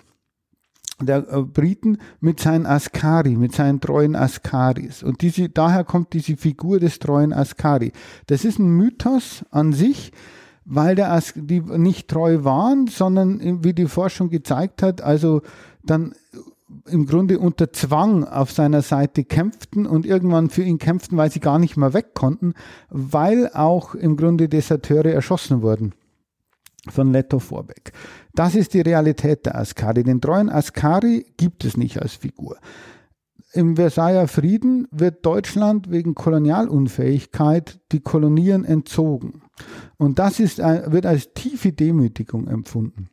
der 1.01 1.29
äh, 1.29 1.43
Briten 1.43 1.99
mit 2.21 2.41
seinen 2.41 2.67
Askari, 2.67 3.37
mit 3.37 3.55
seinen 3.55 3.81
treuen 3.81 4.17
Askaris. 4.17 5.03
Und 5.03 5.23
diese, 5.23 5.49
daher 5.49 5.85
kommt 5.85 6.13
diese 6.15 6.37
Figur 6.37 6.81
des 6.81 6.99
treuen 6.99 7.33
Askari. 7.33 7.93
Das 8.27 8.45
ist 8.45 8.59
ein 8.59 8.71
Mythos 8.71 9.45
an 9.51 9.73
sich, 9.73 10.13
weil 10.67 10.97
der 10.97 11.23
die 11.35 11.61
nicht 11.61 12.09
treu 12.09 12.45
waren, 12.45 12.89
sondern 12.89 13.65
wie 13.65 13.73
die 13.73 13.87
Forschung 13.87 14.29
gezeigt 14.29 14.83
hat, 14.83 15.01
also 15.01 15.43
dann 15.85 16.15
im 16.87 17.07
Grunde 17.07 17.39
unter 17.39 17.73
Zwang 17.73 18.25
auf 18.25 18.51
seiner 18.51 18.83
Seite 18.83 19.25
kämpften 19.25 19.87
und 19.87 20.05
irgendwann 20.05 20.51
für 20.51 20.63
ihn 20.63 20.79
kämpften, 20.79 21.17
weil 21.17 21.31
sie 21.31 21.41
gar 21.41 21.61
nicht 21.61 21.77
mehr 21.77 21.95
weg 21.95 22.15
konnten, 22.15 22.55
weil 22.91 23.49
auch 23.53 23.95
im 23.95 24.17
Grunde 24.17 24.49
Deserteure 24.49 25.13
erschossen 25.13 25.63
wurden 25.63 25.95
von 26.89 27.13
Leto 27.13 27.39
Vorbeck. 27.39 27.93
Das 28.35 28.55
ist 28.57 28.75
die 28.75 28.81
Realität 28.81 29.47
der 29.47 29.57
Askari. 29.57 30.03
Den 30.03 30.21
treuen 30.21 30.49
Askari 30.49 31.27
gibt 31.37 31.65
es 31.65 31.77
nicht 31.77 32.03
als 32.03 32.15
Figur. 32.15 32.59
Im 33.53 33.77
Versailler 33.77 34.29
Frieden 34.29 34.87
wird 34.91 35.25
Deutschland 35.25 35.91
wegen 35.91 36.15
Kolonialunfähigkeit 36.15 37.81
die 37.93 38.01
Kolonien 38.01 38.65
entzogen. 38.65 39.43
Und 39.97 40.19
das 40.19 40.41
ist, 40.41 40.59
wird 40.59 41.07
als 41.07 41.33
tiefe 41.35 41.73
Demütigung 41.73 42.47
empfunden. 42.47 43.09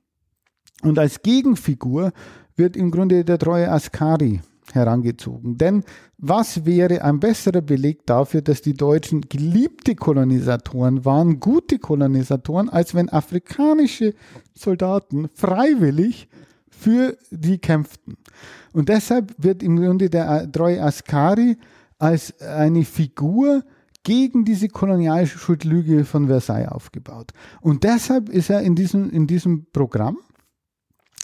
Und 0.81 0.99
als 0.99 1.21
Gegenfigur 1.21 2.11
wird 2.55 2.75
im 2.75 2.91
Grunde 2.91 3.23
der 3.23 3.39
treue 3.39 3.71
Askari 3.71 4.41
herangezogen. 4.71 5.57
Denn 5.57 5.83
was 6.17 6.65
wäre 6.65 7.03
ein 7.03 7.19
besserer 7.19 7.61
Beleg 7.61 8.05
dafür, 8.05 8.41
dass 8.41 8.61
die 8.61 8.73
Deutschen 8.73 9.21
geliebte 9.21 9.95
Kolonisatoren 9.95 11.05
waren, 11.05 11.39
gute 11.39 11.79
Kolonisatoren, 11.79 12.69
als 12.69 12.95
wenn 12.95 13.09
afrikanische 13.09 14.13
Soldaten 14.53 15.29
freiwillig 15.33 16.27
für 16.69 17.17
die 17.29 17.59
kämpften. 17.59 18.17
Und 18.73 18.89
deshalb 18.89 19.33
wird 19.37 19.63
im 19.63 19.77
Grunde 19.77 20.09
der 20.09 20.51
treue 20.51 20.81
Askari 20.81 21.57
als 21.99 22.39
eine 22.41 22.83
Figur 22.83 23.63
gegen 24.03 24.45
diese 24.45 24.67
Kolonialschuldlüge 24.67 26.05
von 26.05 26.27
Versailles 26.27 26.69
aufgebaut. 26.69 27.31
Und 27.61 27.83
deshalb 27.83 28.29
ist 28.29 28.49
er 28.49 28.61
in 28.61 28.75
diesem, 28.75 29.09
in 29.09 29.27
diesem 29.27 29.65
Programm 29.71 30.17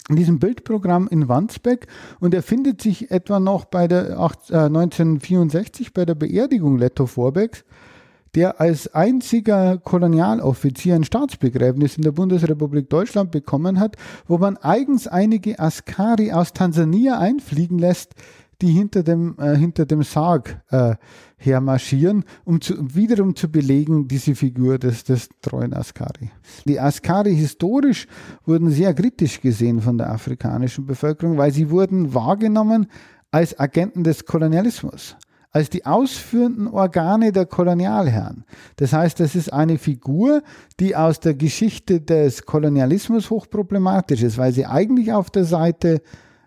in 0.08 0.16
diesem 0.16 0.40
Bildprogramm 0.40 1.06
in 1.08 1.28
Wandsbek 1.28 1.86
und 2.18 2.34
er 2.34 2.42
findet 2.42 2.82
sich 2.82 3.12
etwa 3.12 3.38
noch 3.38 3.66
bei 3.66 3.86
der 3.86 4.10
äh, 4.10 4.56
1964 4.56 5.92
bei 5.92 6.04
der 6.04 6.16
Beerdigung 6.16 6.78
Letto 6.78 7.06
Vorbecks, 7.06 7.64
der 8.34 8.60
als 8.60 8.92
einziger 8.92 9.78
Kolonialoffizier 9.78 10.96
ein 10.96 11.04
Staatsbegräbnis 11.04 11.96
in 11.96 12.02
der 12.02 12.12
Bundesrepublik 12.12 12.90
Deutschland 12.90 13.30
bekommen 13.30 13.78
hat, 13.78 13.96
wo 14.26 14.38
man 14.38 14.56
eigens 14.56 15.06
einige 15.06 15.60
Askari 15.60 16.32
aus 16.32 16.52
Tansania 16.52 17.18
einfliegen 17.18 17.78
lässt, 17.78 18.14
die 18.62 18.70
hinter 18.70 19.02
dem, 19.02 19.36
äh, 19.38 19.56
hinter 19.56 19.86
dem 19.86 20.02
Sarg 20.02 20.62
äh, 20.70 20.94
hermarschieren, 21.36 22.24
um 22.44 22.60
zu, 22.60 22.74
wiederum 22.94 23.34
zu 23.34 23.50
belegen, 23.50 24.08
diese 24.08 24.34
Figur 24.34 24.78
des, 24.78 25.04
des 25.04 25.28
treuen 25.40 25.72
Askari. 25.72 26.30
Die 26.66 26.78
Askari 26.78 27.34
historisch 27.34 28.06
wurden 28.44 28.70
sehr 28.70 28.94
kritisch 28.94 29.40
gesehen 29.40 29.80
von 29.80 29.98
der 29.98 30.10
afrikanischen 30.10 30.86
Bevölkerung, 30.86 31.38
weil 31.38 31.52
sie 31.52 31.70
wurden 31.70 32.14
wahrgenommen 32.14 32.86
als 33.30 33.58
Agenten 33.58 34.04
des 34.04 34.24
Kolonialismus 34.24 35.16
als 35.52 35.68
die 35.68 35.84
ausführenden 35.84 36.68
Organe 36.68 37.32
der 37.32 37.46
Kolonialherren. 37.46 38.44
Das 38.76 38.92
heißt, 38.92 39.18
das 39.18 39.34
ist 39.34 39.52
eine 39.52 39.78
Figur, 39.78 40.42
die 40.78 40.94
aus 40.94 41.20
der 41.20 41.34
Geschichte 41.34 42.00
des 42.00 42.46
Kolonialismus 42.46 43.30
hochproblematisch 43.30 44.22
ist, 44.22 44.38
weil 44.38 44.52
sie 44.52 44.66
eigentlich 44.66 45.12
auf 45.12 45.30
der 45.30 45.44
Seite 45.44 46.02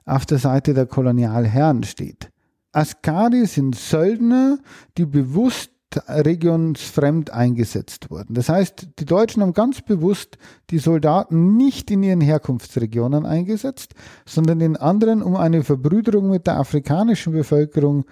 auf 0.06 0.26
der 0.26 0.38
Seite 0.38 0.74
der 0.74 0.86
Kolonialherren 0.86 1.84
steht. 1.84 2.30
Askari 2.72 3.46
sind 3.46 3.76
Söldner, 3.76 4.58
die 4.98 5.06
bewusst 5.06 5.70
regionsfremd 6.08 7.32
eingesetzt 7.32 8.10
wurden. 8.10 8.34
Das 8.34 8.50
heißt, 8.50 8.88
die 9.00 9.06
Deutschen 9.06 9.44
haben 9.44 9.54
ganz 9.54 9.82
bewusst 9.82 10.38
die 10.70 10.80
Soldaten 10.80 11.56
nicht 11.56 11.92
in 11.92 12.04
ihren 12.04 12.22
Herkunftsregionen 12.22 13.26
eingesetzt, 13.26 13.94
sondern 14.26 14.62
in 14.62 14.76
anderen, 14.76 15.22
um 15.22 15.36
eine 15.36 15.64
Verbrüderung 15.64 16.30
mit 16.30 16.48
der 16.48 16.58
afrikanischen 16.58 17.34
Bevölkerung 17.34 18.06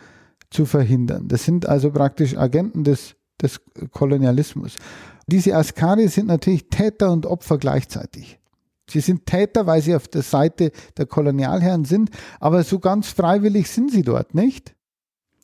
zu 0.50 0.66
verhindern. 0.66 1.28
Das 1.28 1.44
sind 1.44 1.68
also 1.68 1.92
praktisch 1.92 2.38
Agenten 2.38 2.84
des, 2.84 3.16
des 3.42 3.62
Kolonialismus. 3.92 4.78
Diese 5.28 5.56
Askari 5.56 6.08
sind 6.08 6.28
natürlich 6.28 6.70
Täter 6.70 7.12
und 7.12 7.26
Opfer 7.26 7.58
gleichzeitig. 7.58 8.41
Sie 8.92 9.00
sind 9.00 9.26
Täter, 9.26 9.66
weil 9.66 9.82
sie 9.82 9.96
auf 9.96 10.08
der 10.08 10.22
Seite 10.22 10.72
der 10.98 11.06
Kolonialherren 11.06 11.86
sind, 11.86 12.12
aber 12.40 12.64
so 12.64 12.80
ganz 12.80 13.10
freiwillig 13.10 13.70
sind 13.70 13.92
sie 13.92 14.04
dort 14.04 14.36
nicht. 14.36 14.76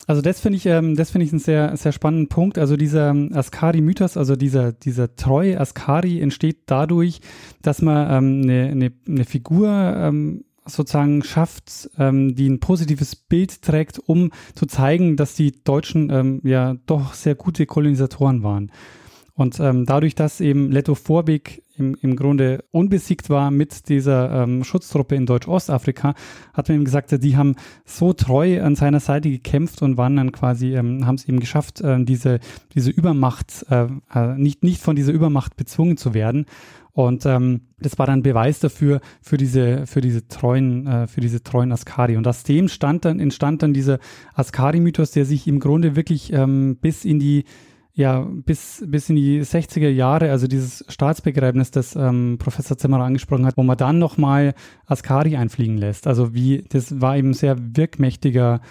Also 0.08 0.22
das 0.22 0.40
finde 0.40 0.58
ich, 0.58 0.66
ähm, 0.66 0.96
das 0.96 1.12
finde 1.12 1.26
ich 1.26 1.32
einen 1.34 1.40
sehr, 1.40 1.76
sehr 1.76 1.92
spannenden 1.92 2.30
Punkt. 2.30 2.58
Also 2.58 2.78
dieser 2.78 3.10
ähm, 3.10 3.32
Askari-Mythos, 3.34 4.16
also 4.16 4.38
dieser, 4.38 4.72
dieser 4.72 5.16
treue 5.18 5.60
Askari 5.60 6.22
entsteht 6.22 6.60
dadurch, 6.68 7.20
dass 7.62 7.82
man 7.82 8.10
ähm, 8.10 8.42
eine, 8.44 8.70
eine, 8.70 8.92
eine 9.06 9.26
Figur 9.26 9.68
ähm, 9.70 10.46
sozusagen 10.66 11.24
schafft, 11.24 11.90
ähm, 11.98 12.36
die 12.36 12.50
ein 12.50 12.62
positives 12.62 13.16
Bild 13.16 13.62
trägt, 13.62 14.00
um 14.00 14.32
zu 14.56 14.66
zeigen, 14.66 15.18
dass 15.18 15.36
die 15.36 15.52
Deutschen 15.64 16.10
ähm, 16.10 16.42
ja 16.44 16.76
doch 16.86 17.14
sehr 17.14 17.36
gute 17.36 17.66
Kolonisatoren 17.66 18.44
waren. 18.44 18.72
Und 19.38 19.60
ähm, 19.60 19.86
dadurch, 19.86 20.16
dass 20.16 20.42
eben 20.42 20.72
Leto 20.72 20.96
Vorbig 20.96 21.62
im, 21.78 21.96
im 22.02 22.16
Grunde 22.16 22.64
unbesiegt 22.72 23.30
war 23.30 23.52
mit 23.52 23.88
dieser 23.88 24.32
ähm, 24.32 24.64
Schutztruppe 24.64 25.14
in 25.14 25.28
Deutsch-Ostafrika, 25.28 26.16
hat 26.56 26.70
man 26.70 26.80
ihm 26.80 26.86
gesagt, 26.86 27.16
die 27.24 27.38
haben 27.38 27.54
so 27.86 28.14
treu 28.14 28.64
an 28.64 28.76
seiner 28.76 29.00
Seite 29.00 29.30
gekämpft 29.30 29.84
und 29.84 29.96
waren 29.96 30.16
dann 30.16 30.32
quasi, 30.32 30.76
ähm, 30.76 31.06
haben 31.06 31.16
es 31.16 31.30
eben 31.30 31.40
geschafft, 31.40 31.82
äh, 31.82 32.04
diese, 32.04 32.40
diese 32.74 32.90
Übermacht, 32.90 33.64
äh, 33.70 33.86
äh, 34.12 34.36
nicht, 34.38 34.64
nicht 34.64 34.82
von 34.82 34.96
dieser 34.96 35.14
Übermacht 35.14 35.56
bezwungen 35.56 35.98
zu 35.98 36.16
werden. 36.16 36.48
Und 36.94 37.28
ähm, 37.28 37.62
das 37.80 38.00
war 38.00 38.08
dann 38.08 38.24
Beweis 38.24 38.60
dafür, 38.60 39.02
für 39.22 39.38
diese, 39.38 39.86
für 39.86 40.02
diese 40.02 40.28
treuen, 40.28 40.88
äh, 40.88 41.06
für 41.06 41.22
diese 41.22 41.44
treuen 41.44 41.72
Askari. 41.72 42.18
Und 42.18 42.28
aus 42.28 42.42
dem 42.42 42.70
stand 42.70 43.06
dann, 43.06 43.20
entstand 43.20 43.62
dann 43.62 43.72
dieser 43.72 44.00
Askari-Mythos, 44.34 45.12
der 45.12 45.26
sich 45.26 45.48
im 45.48 45.60
Grunde 45.60 45.96
wirklich 45.96 46.34
ähm, 46.34 46.78
bis 46.82 47.06
in 47.06 47.20
die 47.20 47.44
ja, 47.98 48.20
bis, 48.20 48.84
bis 48.86 49.10
in 49.10 49.16
die 49.16 49.42
60er 49.42 49.90
Jahre, 49.90 50.30
also 50.30 50.46
dieses 50.46 50.86
Staatsbegräbnis, 50.88 51.72
das 51.72 51.96
ähm, 51.96 52.38
Professor 52.38 52.78
Zimmerer 52.78 53.04
angesprochen 53.04 53.48
hat, 53.48 53.58
wo 53.58 53.64
man 53.64 53.76
dann 53.76 53.98
nochmal 53.98 54.54
Askari 54.86 55.36
einfliegen 55.36 55.80
lässt. 55.80 56.06
Also 56.06 56.36
wie, 56.36 56.64
das 56.70 57.02
war 57.02 57.18
eben 57.18 57.34
sehr 57.34 57.56
wirkmächtiger, 57.58 58.62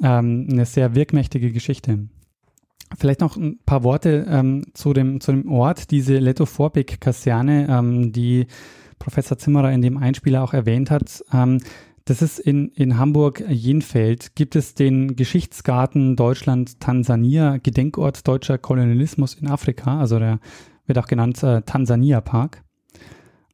ähm, 0.00 0.46
eine 0.48 0.64
sehr 0.66 0.94
wirkmächtige 0.94 1.50
Geschichte. 1.50 2.06
Vielleicht 2.96 3.22
noch 3.22 3.36
ein 3.36 3.58
paar 3.66 3.82
Worte 3.82 4.24
ähm, 4.30 4.66
zu, 4.72 4.92
dem, 4.92 5.20
zu 5.20 5.32
dem 5.32 5.50
Ort, 5.50 5.90
diese 5.90 6.18
Leto 6.18 6.46
Vorbeck-Kaserne, 6.46 7.66
ähm, 7.68 8.12
die 8.12 8.46
Professor 9.00 9.36
Zimmerer 9.36 9.72
in 9.72 9.82
dem 9.82 9.96
Einspieler 9.96 10.44
auch 10.44 10.54
erwähnt 10.54 10.92
hat. 10.92 11.24
Das 12.06 12.22
ist 12.22 12.38
in, 12.38 12.68
in 12.68 12.98
Hamburg-Jenfeld. 12.98 14.36
Gibt 14.36 14.54
es 14.54 14.74
den 14.74 15.16
Geschichtsgarten 15.16 16.14
Deutschland-Tansania, 16.14 17.56
Gedenkort 17.58 18.28
deutscher 18.28 18.58
Kolonialismus 18.58 19.34
in 19.34 19.48
Afrika. 19.48 19.98
Also 19.98 20.20
der 20.20 20.38
wird 20.86 20.98
auch 20.98 21.08
genannt 21.08 21.42
äh, 21.42 21.62
Tansania 21.62 22.20
Park. 22.20 22.62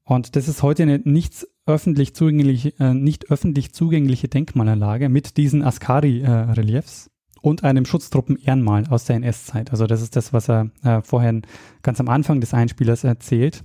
Und 0.05 0.37
das 0.37 0.49
ist 0.49 0.63
heute 0.63 0.83
eine 0.83 0.99
nicht 0.99 1.47
öffentlich 1.65 2.15
zugängliche, 2.15 2.75
äh, 2.79 2.93
nicht 2.93 3.31
öffentlich 3.31 3.73
zugängliche 3.73 4.29
Denkmalanlage 4.29 5.09
mit 5.09 5.39
diesen 5.39 5.63
Askari-Reliefs 5.63 7.07
äh, 7.07 7.11
und 7.41 7.65
einem 7.65 7.87
Schutztruppen-Ehrenmal 7.87 8.87
aus 8.89 9.07
der 9.07 9.17
NS-Zeit. 9.17 9.71
Also 9.71 9.87
das 9.87 10.03
ist 10.03 10.15
das, 10.15 10.35
was 10.35 10.51
er 10.51 10.71
äh, 10.85 11.01
vorher 11.01 11.41
ganz 11.81 12.01
am 12.01 12.09
Anfang 12.09 12.43
des 12.43 12.53
Einspielers 12.53 13.03
erzählt. 13.03 13.65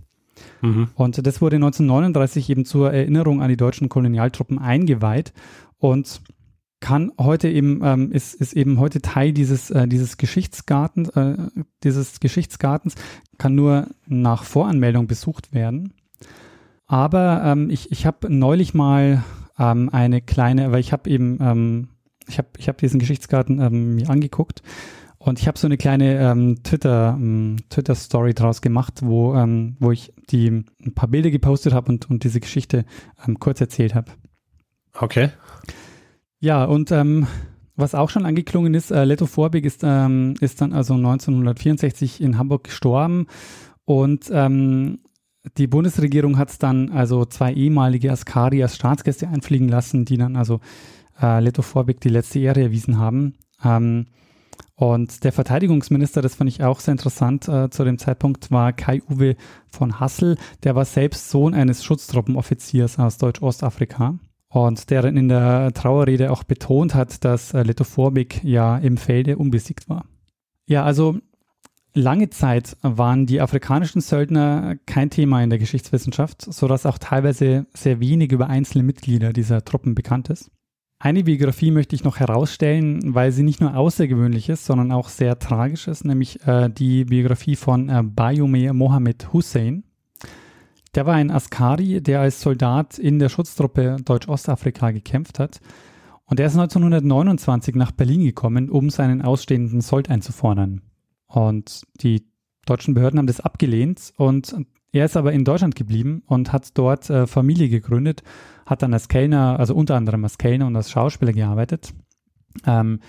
Mhm. 0.62 0.89
Und 0.95 1.26
das 1.26 1.41
wurde 1.41 1.58
1939 1.58 2.50
eben 2.50 2.65
zur 2.65 2.91
Erinnerung 2.91 3.41
an 3.41 3.50
die 3.50 3.58
deutschen 3.58 3.89
Kolonialtruppen 3.89 4.60
eingeweiht 4.60 5.34
und 5.78 6.21
kann 6.80 7.12
heute 7.19 7.50
eben, 7.50 7.82
ähm, 7.84 8.12
ist, 8.12 8.36
ist 8.36 8.54
eben 8.54 8.80
heute 8.80 9.02
Teil 9.02 9.34
dieses, 9.34 9.71
äh, 9.71 9.88
dieses 9.88 10.17
Geschichtsgartens, 10.17 11.10
äh, 11.10 11.38
dieses 11.84 12.19
Geschichtsgartens, 12.19 12.95
kann 13.38 13.56
nur 13.56 13.88
nach 14.06 14.43
Voranmeldung 14.43 15.08
besucht 15.08 15.54
werden. 15.54 15.93
Aber 16.86 17.41
ähm, 17.43 17.69
ich, 17.69 17.91
ich 17.91 18.06
habe 18.06 18.32
neulich 18.34 18.73
mal 18.73 19.23
ähm, 19.58 19.89
eine 19.91 20.21
kleine, 20.21 20.71
weil 20.71 20.80
ich 20.80 20.93
habe 20.93 21.10
eben, 21.10 21.39
ähm, 21.41 21.89
ich 22.28 22.38
habe 22.38 22.50
ich 22.58 22.69
hab 22.69 22.78
diesen 22.78 23.00
Geschichtsgarten 23.00 23.60
ähm, 23.60 23.95
mir 23.95 24.10
angeguckt 24.10 24.62
und 25.27 25.39
ich 25.39 25.47
habe 25.47 25.57
so 25.57 25.67
eine 25.67 25.77
kleine 25.77 26.19
ähm, 26.19 26.63
Twitter, 26.63 27.15
ähm, 27.17 27.57
Twitter-Story 27.69 28.33
draus 28.33 28.61
gemacht, 28.61 29.01
wo, 29.03 29.35
ähm, 29.35 29.75
wo 29.79 29.91
ich 29.91 30.13
die 30.29 30.47
ein 30.47 30.93
paar 30.95 31.09
Bilder 31.09 31.29
gepostet 31.29 31.73
habe 31.73 31.91
und, 31.91 32.09
und 32.09 32.23
diese 32.23 32.39
Geschichte 32.39 32.85
ähm, 33.25 33.39
kurz 33.39 33.61
erzählt 33.61 33.95
habe. 33.95 34.11
Okay. 34.93 35.29
Ja, 36.39 36.65
und 36.65 36.91
ähm, 36.91 37.27
was 37.75 37.95
auch 37.95 38.09
schon 38.09 38.25
angeklungen 38.25 38.73
ist, 38.73 38.91
äh, 38.91 39.03
Leto 39.03 39.25
Vorbig 39.25 39.65
ist, 39.65 39.81
ähm, 39.83 40.35
ist 40.39 40.61
dann 40.61 40.73
also 40.73 40.93
1964 40.95 42.21
in 42.21 42.37
Hamburg 42.37 42.63
gestorben 42.65 43.27
und 43.85 44.29
die 45.57 45.67
Bundesregierung 45.67 46.37
hat 46.37 46.61
dann 46.61 46.91
also 46.91 47.23
zwei 47.23 47.53
ehemalige 47.53 48.11
Askari 48.11 48.61
als 48.61 48.75
Staatsgäste 48.75 49.29
einfliegen 49.29 49.69
lassen, 49.69 50.03
die 50.03 50.17
dann 50.17 50.35
also 50.35 50.59
äh, 51.21 51.39
Leto 51.39 51.61
Vorbig 51.61 52.01
die 52.01 52.09
letzte 52.09 52.39
Ehre 52.39 52.63
erwiesen 52.63 52.97
haben. 52.97 53.35
Und 54.79 55.23
der 55.23 55.31
Verteidigungsminister, 55.31 56.21
das 56.21 56.35
fand 56.35 56.51
ich 56.51 56.63
auch 56.63 56.79
sehr 56.79 56.91
interessant 56.91 57.47
äh, 57.47 57.71
zu 57.71 57.83
dem 57.83 57.97
Zeitpunkt, 57.97 58.51
war 58.51 58.73
Kai-Uwe 58.73 59.35
von 59.67 59.99
Hassel. 59.99 60.37
Der 60.63 60.75
war 60.75 60.85
selbst 60.85 61.31
Sohn 61.31 61.55
eines 61.55 61.83
Schutztruppenoffiziers 61.83 62.99
aus 62.99 63.17
Deutsch-Ostafrika. 63.17 64.19
und 64.49 64.89
der 64.91 65.03
in 65.05 65.29
der 65.29 65.73
Trauerrede 65.73 66.31
auch 66.31 66.43
betont 66.43 66.93
hat, 66.93 67.25
dass 67.25 67.55
äh, 67.55 67.63
Letoforbik 67.63 68.43
ja 68.43 68.77
im 68.77 68.97
Felde 68.97 69.37
unbesiegt 69.37 69.89
war. 69.89 70.05
Ja, 70.67 70.83
also 70.83 71.17
lange 71.95 72.29
Zeit 72.29 72.77
waren 72.83 73.25
die 73.25 73.41
afrikanischen 73.41 74.01
Söldner 74.01 74.75
kein 74.85 75.09
Thema 75.09 75.41
in 75.41 75.49
der 75.49 75.57
Geschichtswissenschaft, 75.57 76.41
sodass 76.41 76.85
auch 76.85 76.99
teilweise 76.99 77.65
sehr 77.73 77.99
wenig 77.99 78.31
über 78.31 78.47
einzelne 78.47 78.83
Mitglieder 78.83 79.33
dieser 79.33 79.65
Truppen 79.65 79.95
bekannt 79.95 80.29
ist. 80.29 80.51
Eine 80.99 81.23
Biografie 81.23 81.69
möchte 81.69 81.95
ich 81.95 82.03
noch 82.03 82.17
herausstellen, 82.19 83.13
weil 83.13 83.31
sie 83.31 83.43
nicht 83.43 83.62
nur 83.62 83.75
außergewöhnlich 83.75 84.49
ist, 84.49 84.65
sondern 84.65 84.91
auch 84.91 85.10
sehr 85.10 85.38
tragisch 85.38 85.88
ist, 85.88 86.05
nämlich 86.05 86.45
äh, 86.47 86.69
die 86.69 87.05
Biografie 87.05 87.55
von 87.55 87.88
äh, 87.89 88.01
Bayume 88.03 88.73
Mohammed 88.73 89.31
Hussein. 89.31 89.83
Der 90.95 91.05
war 91.05 91.13
ein 91.13 91.29
Askari, 91.29 92.01
der 92.01 92.21
als 92.21 92.41
Soldat 92.41 92.97
in 92.97 93.19
der 93.19 93.29
Schutztruppe 93.29 93.97
Deutsch-Ostafrika 94.03 94.89
gekämpft 94.89 95.38
hat. 95.38 95.60
Und 96.25 96.39
er 96.39 96.47
ist 96.47 96.57
1929 96.57 97.75
nach 97.75 97.91
Berlin 97.91 98.23
gekommen, 98.23 98.69
um 98.69 98.89
seinen 98.89 99.21
ausstehenden 99.21 99.81
Sold 99.81 100.10
einzufordern. 100.10 100.81
Und 101.27 101.83
die 102.01 102.25
deutschen 102.65 102.95
Behörden 102.95 103.19
haben 103.19 103.27
das 103.27 103.39
abgelehnt 103.39 104.13
und 104.17 104.55
er 104.91 105.06
ist 105.06 105.17
aber 105.17 105.34
in 105.34 105.43
Deutschland 105.43 105.76
geblieben 105.76 106.23
und 106.26 106.54
hat 106.54 106.78
dort 106.78 107.10
äh, 107.10 107.28
Familie 107.28 107.69
gegründet, 107.69 108.23
hat 108.65 108.82
dann 108.82 108.93
als 108.93 109.08
Kellner, 109.08 109.60
also 109.60 109.76
unter 109.76 109.95
anderem 109.95 110.23
als 110.23 110.38
Kellner 110.38 110.67
und 110.67 110.76
als 110.76 110.91
Schauspieler 110.91 111.34
gearbeitet. 111.34 111.93
Ähm, 112.65 113.00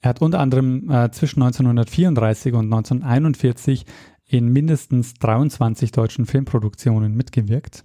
er 0.00 0.10
hat 0.10 0.22
unter 0.22 0.40
anderem 0.40 0.90
äh, 0.90 1.10
zwischen 1.10 1.42
1934 1.42 2.54
und 2.54 2.66
1941 2.66 3.84
in 4.26 4.52
mindestens 4.52 5.14
23 5.14 5.92
deutschen 5.92 6.26
Filmproduktionen 6.26 7.14
mitgewirkt. 7.14 7.84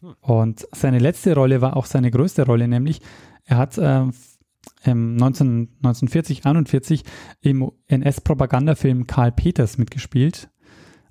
Hm. 0.00 0.14
Und 0.20 0.68
seine 0.72 0.98
letzte 0.98 1.34
Rolle 1.34 1.60
war 1.60 1.76
auch 1.76 1.86
seine 1.86 2.10
größte 2.10 2.46
Rolle, 2.46 2.68
nämlich 2.68 3.00
er 3.44 3.56
hat 3.56 3.78
äh, 3.78 4.04
19, 4.84 5.68
1940, 5.78 6.44
41 6.44 7.04
im 7.40 7.70
NS-Propagandafilm 7.86 9.06
Karl 9.06 9.32
Peters 9.32 9.78
mitgespielt. 9.78 10.50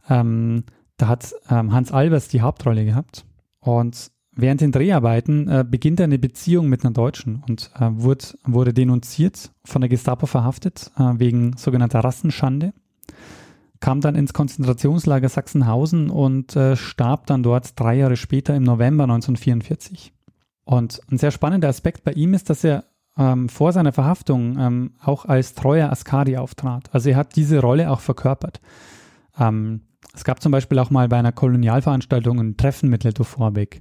Ähm, 0.10 0.64
da 0.98 1.08
hat 1.08 1.34
ähm, 1.50 1.74
Hans 1.74 1.92
Albers 1.92 2.28
die 2.28 2.42
Hauptrolle 2.42 2.86
gehabt. 2.86 3.26
Und 3.60 4.12
während 4.32 4.62
den 4.62 4.72
Dreharbeiten 4.72 5.48
äh, 5.48 5.66
beginnt 5.68 6.00
er 6.00 6.06
eine 6.06 6.20
Beziehung 6.20 6.68
mit 6.68 6.84
einer 6.84 6.94
Deutschen 6.94 7.44
und 7.48 7.72
äh, 7.80 7.90
wurde, 7.92 8.26
wurde 8.44 8.74
denunziert, 8.74 9.52
von 9.66 9.82
der 9.82 9.90
Gestapo 9.90 10.26
verhaftet, 10.26 10.92
äh, 10.98 11.14
wegen 11.18 11.56
sogenannter 11.58 12.00
Rassenschande 12.00 12.74
kam 13.80 14.02
dann 14.02 14.16
ins 14.16 14.34
Konzentrationslager 14.34 15.30
Sachsenhausen 15.30 16.10
und 16.10 16.56
äh, 16.56 16.76
starb 16.76 17.28
dann 17.28 17.44
dort 17.44 17.80
drei 17.80 17.96
Jahre 17.96 18.18
später 18.18 18.56
im 18.56 18.64
November 18.64 19.04
1944. 19.04 20.14
Und 20.64 21.00
ein 21.12 21.18
sehr 21.18 21.32
spannender 21.32 21.70
Aspekt 21.70 22.04
bei 22.04 22.12
ihm 22.14 22.34
ist, 22.34 22.50
dass 22.50 22.64
er 22.64 22.86
ähm, 23.18 23.50
vor 23.50 23.72
seiner 23.72 23.94
Verhaftung 23.94 24.58
ähm, 24.60 24.92
auch 25.02 25.26
als 25.26 25.54
treuer 25.56 25.92
Askari 25.92 26.38
auftrat. 26.38 26.90
Also 26.94 27.10
er 27.10 27.16
hat 27.16 27.36
diese 27.36 27.60
Rolle 27.60 27.90
auch 27.90 28.00
verkörpert. 28.00 28.60
Ähm, 29.39 29.82
es 30.13 30.23
gab 30.23 30.41
zum 30.41 30.52
Beispiel 30.52 30.80
auch 30.80 30.89
mal 30.89 31.08
bei 31.08 31.17
einer 31.17 31.32
Kolonialveranstaltung 31.32 32.39
ein 32.39 32.58
Treffen 32.58 32.89
mit 32.89 33.04
Leto 33.04 33.23
Vorbeck. 33.23 33.80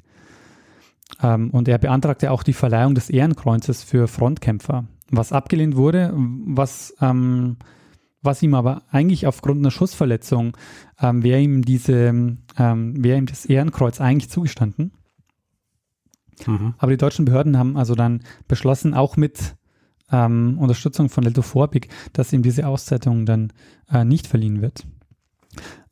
Ähm, 1.22 1.50
und 1.50 1.68
er 1.68 1.78
beantragte 1.78 2.30
auch 2.30 2.42
die 2.42 2.52
Verleihung 2.52 2.94
des 2.94 3.10
Ehrenkreuzes 3.10 3.82
für 3.82 4.08
Frontkämpfer, 4.08 4.84
was 5.10 5.32
abgelehnt 5.32 5.76
wurde, 5.76 6.12
was 6.14 6.94
ähm, 7.00 7.56
was 8.26 8.42
ihm 8.42 8.54
aber 8.54 8.82
eigentlich 8.90 9.26
aufgrund 9.26 9.60
einer 9.60 9.70
Schussverletzung 9.70 10.56
ähm, 11.00 11.22
wäre 11.22 11.40
ihm 11.40 11.64
diese, 11.64 12.08
ähm, 12.58 13.04
wäre 13.04 13.16
ihm 13.16 13.26
das 13.26 13.46
Ehrenkreuz 13.46 14.00
eigentlich 14.00 14.30
zugestanden. 14.30 14.92
Mhm. 16.44 16.74
Aber 16.76 16.90
die 16.90 16.98
deutschen 16.98 17.24
Behörden 17.24 17.56
haben 17.56 17.78
also 17.78 17.94
dann 17.94 18.22
beschlossen, 18.48 18.92
auch 18.92 19.16
mit 19.16 19.56
ähm, 20.12 20.58
Unterstützung 20.58 21.08
von 21.08 21.24
Leto 21.24 21.40
Vorbig, 21.40 21.88
dass 22.12 22.32
ihm 22.32 22.42
diese 22.42 22.66
Auszeichnung 22.66 23.24
dann 23.24 23.52
äh, 23.90 24.04
nicht 24.04 24.26
verliehen 24.26 24.60
wird. 24.60 24.86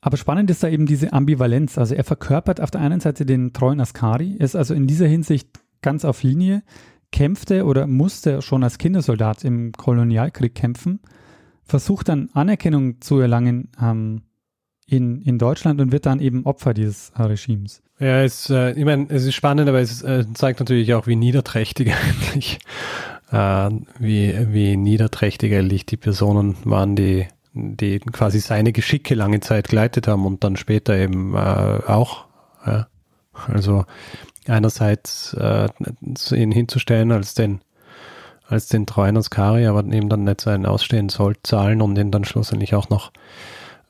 Aber 0.05 0.17
spannend 0.17 0.51
ist 0.51 0.63
da 0.63 0.69
eben 0.69 0.87
diese 0.87 1.13
Ambivalenz. 1.13 1.79
Also 1.79 1.95
er 1.95 2.05
verkörpert 2.05 2.61
auf 2.61 2.71
der 2.71 2.83
einen 2.83 3.01
Seite 3.01 3.25
den 3.25 3.53
treuen 3.53 3.81
Askari, 3.81 4.33
ist 4.33 4.55
also 4.55 4.75
in 4.75 4.87
dieser 4.87 5.07
Hinsicht 5.07 5.49
ganz 5.81 6.05
auf 6.05 6.23
Linie, 6.23 6.63
kämpfte 7.11 7.65
oder 7.65 7.87
musste 7.87 8.43
schon 8.43 8.65
als 8.65 8.79
Kindersoldat 8.79 9.45
im 9.45 9.73
Kolonialkrieg 9.73 10.55
kämpfen 10.55 11.01
versucht 11.65 12.09
dann 12.09 12.31
Anerkennung 12.33 13.01
zu 13.01 13.19
erlangen 13.19 13.69
ähm, 13.81 14.23
in, 14.87 15.23
in 15.23 15.39
Deutschland 15.39 15.81
und 15.81 15.93
wird 15.93 16.07
dann 16.07 16.21
eben 16.21 16.45
Opfer 16.45 16.75
dieses 16.75 17.11
äh, 17.17 17.23
Regimes. 17.23 17.83
Ja, 17.99 18.23
es, 18.23 18.51
äh, 18.51 18.73
ich 18.73 18.85
meine, 18.85 19.07
es 19.09 19.25
ist 19.25 19.35
spannend, 19.35 19.69
aber 19.69 19.81
es 19.81 20.03
äh, 20.03 20.25
zeigt 20.35 20.61
natürlich 20.61 20.93
auch, 20.95 21.07
wie 21.07 21.17
niederträchtig 21.17 21.93
eigentlich, 21.95 22.59
äh, 23.31 23.71
wie, 23.99 24.35
wie 24.53 24.77
niederträchtig 24.77 25.55
eigentlich 25.55 25.87
die 25.87 25.97
Personen 25.97 26.57
waren, 26.65 26.97
die, 26.97 27.27
die 27.55 28.01
quasi 28.01 28.41
seine 28.41 28.73
Geschicke 28.73 29.15
lange 29.15 29.41
Zeit 29.41 29.69
geleitet 29.69 30.09
haben 30.09 30.27
und 30.27 30.45
dann 30.45 30.57
später 30.57 30.97
eben 30.97 31.35
äh, 31.35 31.39
auch. 31.87 32.27
Ja. 32.67 32.89
Also 33.47 33.85
einerseits 34.47 35.35
äh, 35.35 35.69
ihn 36.33 36.53
hinzustellen 36.53 37.13
als 37.13 37.35
den 37.35 37.61
als 38.47 38.69
den 38.69 38.87
treuen 38.87 39.17
Askari, 39.17 39.67
aber 39.67 39.85
eben 39.85 40.11
dann 40.11 40.25
nicht 40.25 40.43
seinen 40.43 40.67
ausstehenden 40.67 41.09
Sold 41.09 41.39
zahlen 41.45 41.81
und 41.81 41.97
ihn 41.97 42.11
dann 42.11 42.25
schlussendlich 42.25 42.75
auch 42.75 42.91
noch 42.91 43.11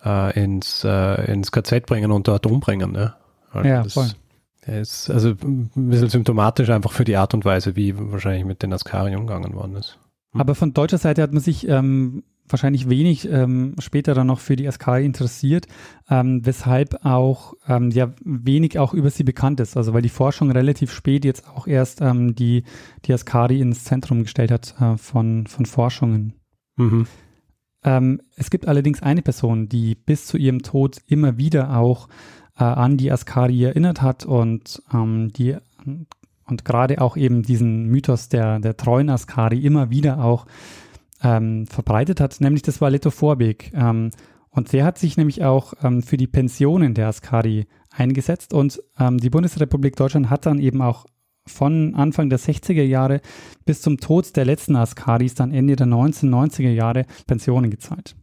äh, 0.04 0.40
ins, 0.40 0.84
äh, 0.84 1.32
ins 1.32 1.50
KZ 1.50 1.86
bringen 1.86 2.12
und 2.12 2.28
dort 2.28 2.46
umbringen. 2.46 2.92
Ne? 2.92 3.14
Also 3.50 3.68
ja, 3.68 3.84
voll. 3.84 4.10
ist 4.66 5.10
also 5.10 5.30
ein 5.30 5.70
bisschen 5.74 6.08
symptomatisch 6.08 6.70
einfach 6.70 6.92
für 6.92 7.04
die 7.04 7.16
Art 7.16 7.34
und 7.34 7.44
Weise, 7.44 7.76
wie 7.76 7.94
wahrscheinlich 7.96 8.44
mit 8.44 8.62
den 8.62 8.72
Askari 8.72 9.16
umgegangen 9.16 9.54
worden 9.54 9.76
ist. 9.76 9.98
Hm. 10.32 10.40
Aber 10.40 10.54
von 10.54 10.72
deutscher 10.72 10.98
Seite 10.98 11.22
hat 11.22 11.32
man 11.32 11.42
sich 11.42 11.68
ähm, 11.68 12.22
wahrscheinlich 12.48 12.88
wenig 12.88 13.28
ähm, 13.30 13.74
später 13.78 14.14
dann 14.14 14.26
noch 14.26 14.40
für 14.40 14.56
die 14.56 14.68
Askari 14.68 15.04
interessiert, 15.04 15.66
ähm, 16.10 16.44
weshalb 16.44 17.04
auch 17.04 17.54
ähm, 17.68 17.90
ja 17.90 18.12
wenig 18.24 18.78
auch 18.78 18.92
über 18.92 19.10
sie 19.10 19.24
bekannt 19.24 19.60
ist. 19.60 19.76
Also 19.76 19.94
weil 19.94 20.02
die 20.02 20.08
Forschung 20.08 20.50
relativ 20.50 20.92
spät 20.92 21.24
jetzt 21.24 21.48
auch 21.48 21.66
erst 21.66 22.00
ähm, 22.00 22.34
die, 22.34 22.64
die 23.04 23.12
Askari 23.14 23.60
ins 23.60 23.84
Zentrum 23.84 24.22
gestellt 24.22 24.50
hat 24.50 24.74
äh, 24.80 24.96
von, 24.96 25.46
von 25.46 25.66
Forschungen. 25.66 26.34
Mhm. 26.76 27.06
Ähm, 27.82 28.20
es 28.36 28.50
gibt 28.50 28.68
allerdings 28.68 29.02
eine 29.02 29.22
Person, 29.22 29.68
die 29.68 29.94
bis 29.94 30.26
zu 30.26 30.36
ihrem 30.36 30.62
Tod 30.62 30.98
immer 31.06 31.38
wieder 31.38 31.76
auch 31.76 32.08
äh, 32.58 32.64
an 32.64 32.96
die 32.96 33.10
Askari 33.10 33.64
erinnert 33.64 34.02
hat 34.02 34.24
und 34.24 34.82
ähm, 34.92 35.32
die 35.32 35.56
und 36.46 36.64
gerade 36.64 37.00
auch 37.00 37.16
eben 37.16 37.42
diesen 37.42 37.86
Mythos 37.86 38.28
der, 38.28 38.58
der 38.60 38.76
treuen 38.76 39.08
Askari 39.08 39.60
immer 39.60 39.88
wieder 39.90 40.22
auch 40.22 40.46
ähm, 41.24 41.66
verbreitet 41.66 42.20
hat, 42.20 42.40
nämlich 42.40 42.62
das 42.62 42.80
war 42.80 42.90
Leto 42.90 43.10
Vorbeek. 43.10 43.72
Ähm, 43.74 44.10
und 44.50 44.72
der 44.72 44.84
hat 44.84 44.98
sich 44.98 45.16
nämlich 45.16 45.42
auch 45.42 45.74
ähm, 45.82 46.02
für 46.02 46.16
die 46.16 46.28
Pensionen 46.28 46.94
der 46.94 47.08
Askari 47.08 47.66
eingesetzt 47.90 48.54
und 48.54 48.80
ähm, 49.00 49.18
die 49.18 49.30
Bundesrepublik 49.30 49.96
Deutschland 49.96 50.30
hat 50.30 50.46
dann 50.46 50.60
eben 50.60 50.80
auch 50.80 51.06
von 51.46 51.94
Anfang 51.94 52.30
der 52.30 52.38
60er 52.38 52.82
Jahre 52.82 53.20
bis 53.64 53.82
zum 53.82 53.98
Tod 53.98 54.36
der 54.36 54.44
letzten 54.44 54.76
Askaris 54.76 55.34
dann 55.34 55.52
Ende 55.52 55.76
der 55.76 55.86
1990er 55.86 56.70
Jahre 56.70 57.04
Pensionen 57.26 57.70
gezahlt. 57.70 58.14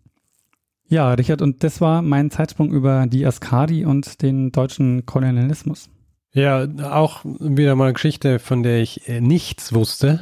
Ja, 0.88 1.14
Richard, 1.14 1.42
und 1.42 1.64
das 1.64 1.80
war 1.80 2.02
mein 2.02 2.32
Zeitsprung 2.32 2.72
über 2.72 3.08
die 3.08 3.26
Askari 3.26 3.86
und 3.86 4.22
den 4.22 4.52
deutschen 4.52 5.06
Kolonialismus. 5.06 5.90
Ja, 6.34 6.68
auch 6.84 7.24
wieder 7.24 7.76
mal 7.76 7.86
eine 7.86 7.94
Geschichte, 7.94 8.40
von 8.40 8.64
der 8.64 8.82
ich 8.82 9.08
äh, 9.08 9.22
nichts 9.22 9.74
wusste. 9.74 10.22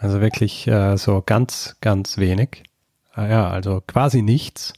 Also 0.00 0.22
wirklich 0.22 0.66
äh, 0.66 0.96
so 0.96 1.22
ganz, 1.24 1.76
ganz 1.82 2.16
wenig. 2.16 2.62
Ah, 3.12 3.26
ja, 3.26 3.50
also 3.50 3.82
quasi 3.86 4.22
nichts. 4.22 4.72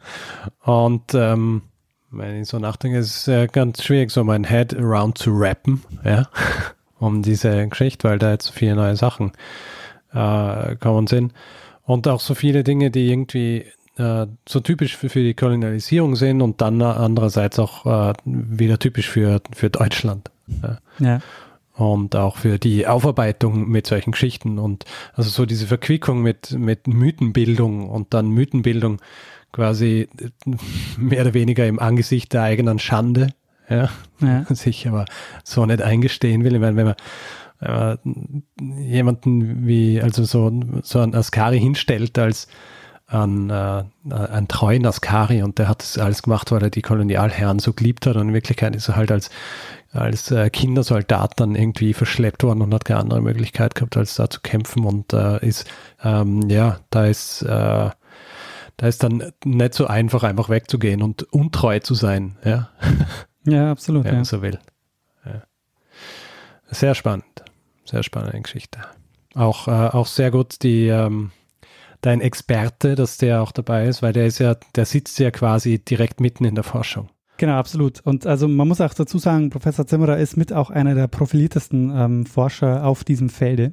Und 0.60 1.14
ähm, 1.14 1.62
wenn 2.10 2.42
ich 2.42 2.48
so 2.48 2.58
nachdenke, 2.58 2.98
ist 2.98 3.16
es 3.16 3.28
äh, 3.28 3.46
ganz 3.46 3.82
schwierig, 3.82 4.10
so 4.10 4.22
mein 4.24 4.44
Head 4.44 4.76
around 4.76 5.16
zu 5.16 5.30
rappen, 5.32 5.82
ja, 6.04 6.28
um 6.98 7.22
diese 7.22 7.66
Geschichte, 7.66 8.06
weil 8.06 8.18
da 8.18 8.32
jetzt 8.32 8.46
so 8.46 8.52
viele 8.52 8.74
neue 8.74 8.96
Sachen 8.96 9.32
äh, 10.12 10.76
kommen 10.76 11.06
sind. 11.06 11.32
Und 11.84 12.06
auch 12.06 12.20
so 12.20 12.34
viele 12.34 12.62
Dinge, 12.62 12.90
die 12.90 13.08
irgendwie 13.08 13.64
äh, 13.96 14.26
so 14.46 14.60
typisch 14.60 14.98
für, 14.98 15.08
für, 15.08 15.22
die 15.22 15.32
Kolonialisierung 15.32 16.14
sind 16.14 16.42
und 16.42 16.60
dann 16.60 16.82
andererseits 16.82 17.58
auch 17.58 17.86
äh, 17.86 18.12
wieder 18.26 18.78
typisch 18.78 19.08
für, 19.08 19.40
für 19.54 19.70
Deutschland. 19.70 20.30
Ja. 20.62 20.78
ja 20.98 21.20
und 21.78 22.16
auch 22.16 22.36
für 22.36 22.58
die 22.58 22.88
Aufarbeitung 22.88 23.68
mit 23.68 23.86
solchen 23.86 24.10
Geschichten 24.10 24.58
und 24.58 24.84
also 25.14 25.30
so 25.30 25.46
diese 25.46 25.68
Verquickung 25.68 26.22
mit, 26.22 26.50
mit 26.50 26.88
Mythenbildung 26.88 27.88
und 27.88 28.12
dann 28.12 28.30
Mythenbildung 28.30 29.00
quasi 29.52 30.08
mehr 30.96 31.20
oder 31.22 31.34
weniger 31.34 31.66
im 31.66 31.78
Angesicht 31.78 32.32
der 32.32 32.42
eigenen 32.42 32.80
Schande, 32.80 33.28
ja, 33.70 33.90
ja. 34.20 34.44
sich 34.54 34.88
aber 34.88 35.04
so 35.44 35.64
nicht 35.66 35.80
eingestehen 35.80 36.42
will. 36.42 36.56
Ich 36.56 36.60
meine, 36.60 36.76
wenn 36.76 36.86
man, 36.86 36.96
wenn 37.60 37.74
man 38.66 38.80
jemanden 38.80 39.66
wie, 39.66 40.02
also 40.02 40.24
so, 40.24 40.52
so 40.82 40.98
ein 40.98 41.14
Askari 41.14 41.60
hinstellt 41.60 42.18
als, 42.18 42.48
an, 43.08 43.48
äh, 43.48 43.84
einen 44.12 44.48
treuen 44.48 44.86
Askari 44.86 45.42
und 45.42 45.58
der 45.58 45.68
hat 45.68 45.82
das 45.82 45.98
alles 45.98 46.22
gemacht, 46.22 46.52
weil 46.52 46.62
er 46.62 46.70
die 46.70 46.82
Kolonialherren 46.82 47.58
so 47.58 47.72
geliebt 47.72 48.06
hat 48.06 48.16
und 48.16 48.28
in 48.28 48.34
Wirklichkeit 48.34 48.76
ist 48.76 48.88
er 48.88 48.96
halt 48.96 49.10
als, 49.10 49.30
als 49.92 50.30
äh, 50.30 50.50
Kindersoldat 50.50 51.40
dann 51.40 51.54
irgendwie 51.54 51.94
verschleppt 51.94 52.42
worden 52.42 52.60
und 52.60 52.74
hat 52.74 52.84
keine 52.84 53.00
andere 53.00 53.22
Möglichkeit 53.22 53.74
gehabt, 53.74 53.96
als 53.96 54.14
da 54.14 54.28
zu 54.28 54.40
kämpfen 54.40 54.84
und 54.84 55.14
äh, 55.14 55.44
ist, 55.44 55.66
ähm, 56.04 56.48
ja, 56.50 56.80
da 56.90 57.06
ist, 57.06 57.42
äh, 57.42 57.46
da 58.76 58.86
ist 58.86 59.02
dann 59.02 59.32
nicht 59.42 59.74
so 59.74 59.86
einfach, 59.86 60.22
einfach 60.22 60.50
wegzugehen 60.50 61.02
und 61.02 61.22
untreu 61.32 61.80
zu 61.80 61.94
sein, 61.94 62.36
ja. 62.44 62.68
Ja, 63.44 63.70
absolut. 63.70 64.04
Wenn 64.04 64.16
man 64.16 64.24
so 64.24 64.42
will. 64.42 64.58
Ja. 65.24 65.42
Sehr 66.70 66.94
spannend. 66.94 67.24
Sehr 67.86 68.02
spannende 68.02 68.38
Geschichte. 68.42 68.80
Auch, 69.34 69.68
äh, 69.68 69.70
auch 69.70 70.06
sehr 70.06 70.30
gut 70.30 70.62
die, 70.62 70.88
ähm, 70.88 71.30
dein 72.00 72.20
Experte, 72.20 72.94
dass 72.94 73.18
der 73.18 73.42
auch 73.42 73.52
dabei 73.52 73.86
ist, 73.86 74.02
weil 74.02 74.12
der 74.12 74.26
ist 74.26 74.38
ja, 74.38 74.56
der 74.76 74.84
sitzt 74.84 75.18
ja 75.18 75.30
quasi 75.30 75.78
direkt 75.78 76.20
mitten 76.20 76.44
in 76.44 76.54
der 76.54 76.64
Forschung. 76.64 77.08
Genau, 77.38 77.54
absolut. 77.54 78.00
Und 78.00 78.26
also 78.26 78.48
man 78.48 78.66
muss 78.66 78.80
auch 78.80 78.94
dazu 78.94 79.18
sagen, 79.18 79.50
Professor 79.50 79.86
Zimmerer 79.86 80.18
ist 80.18 80.36
mit 80.36 80.52
auch 80.52 80.70
einer 80.70 80.94
der 80.94 81.06
profiliertesten 81.06 81.92
ähm, 81.94 82.26
Forscher 82.26 82.84
auf 82.84 83.04
diesem 83.04 83.28
Felde. 83.28 83.72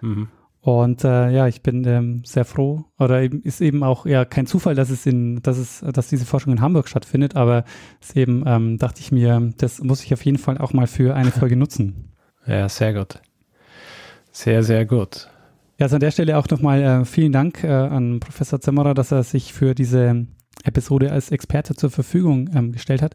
Mhm. 0.00 0.28
Und 0.60 1.02
äh, 1.02 1.30
ja, 1.30 1.48
ich 1.48 1.62
bin 1.62 1.84
ähm, 1.86 2.22
sehr 2.24 2.44
froh. 2.44 2.84
Oder 2.98 3.22
eben, 3.22 3.42
ist 3.42 3.60
eben 3.60 3.82
auch 3.82 4.06
ja 4.06 4.24
kein 4.24 4.46
Zufall, 4.46 4.76
dass 4.76 4.90
es 4.90 5.06
in, 5.06 5.42
dass 5.42 5.58
es, 5.58 5.80
dass 5.80 6.08
diese 6.08 6.24
Forschung 6.24 6.52
in 6.52 6.60
Hamburg 6.60 6.88
stattfindet, 6.88 7.34
aber 7.34 7.64
es 8.00 8.14
eben, 8.14 8.44
ähm, 8.46 8.78
dachte 8.78 9.00
ich 9.00 9.10
mir, 9.10 9.52
das 9.56 9.82
muss 9.82 10.04
ich 10.04 10.12
auf 10.12 10.24
jeden 10.24 10.38
Fall 10.38 10.58
auch 10.58 10.72
mal 10.72 10.86
für 10.86 11.14
eine 11.14 11.30
Folge 11.32 11.56
nutzen. 11.56 12.12
Ja, 12.46 12.68
sehr 12.68 12.94
gut. 12.94 13.20
Sehr, 14.30 14.62
sehr 14.62 14.86
gut. 14.86 15.31
Also 15.82 15.96
an 15.96 16.00
der 16.00 16.12
Stelle 16.12 16.38
auch 16.38 16.48
nochmal 16.48 16.82
äh, 16.82 17.04
vielen 17.04 17.32
Dank 17.32 17.64
äh, 17.64 17.68
an 17.68 18.20
Professor 18.20 18.60
Zimmerer, 18.60 18.94
dass 18.94 19.10
er 19.10 19.24
sich 19.24 19.52
für 19.52 19.74
diese 19.74 20.26
Episode 20.64 21.10
als 21.10 21.30
Experte 21.30 21.74
zur 21.74 21.90
Verfügung 21.90 22.48
ähm, 22.54 22.72
gestellt 22.72 23.02
hat. 23.02 23.14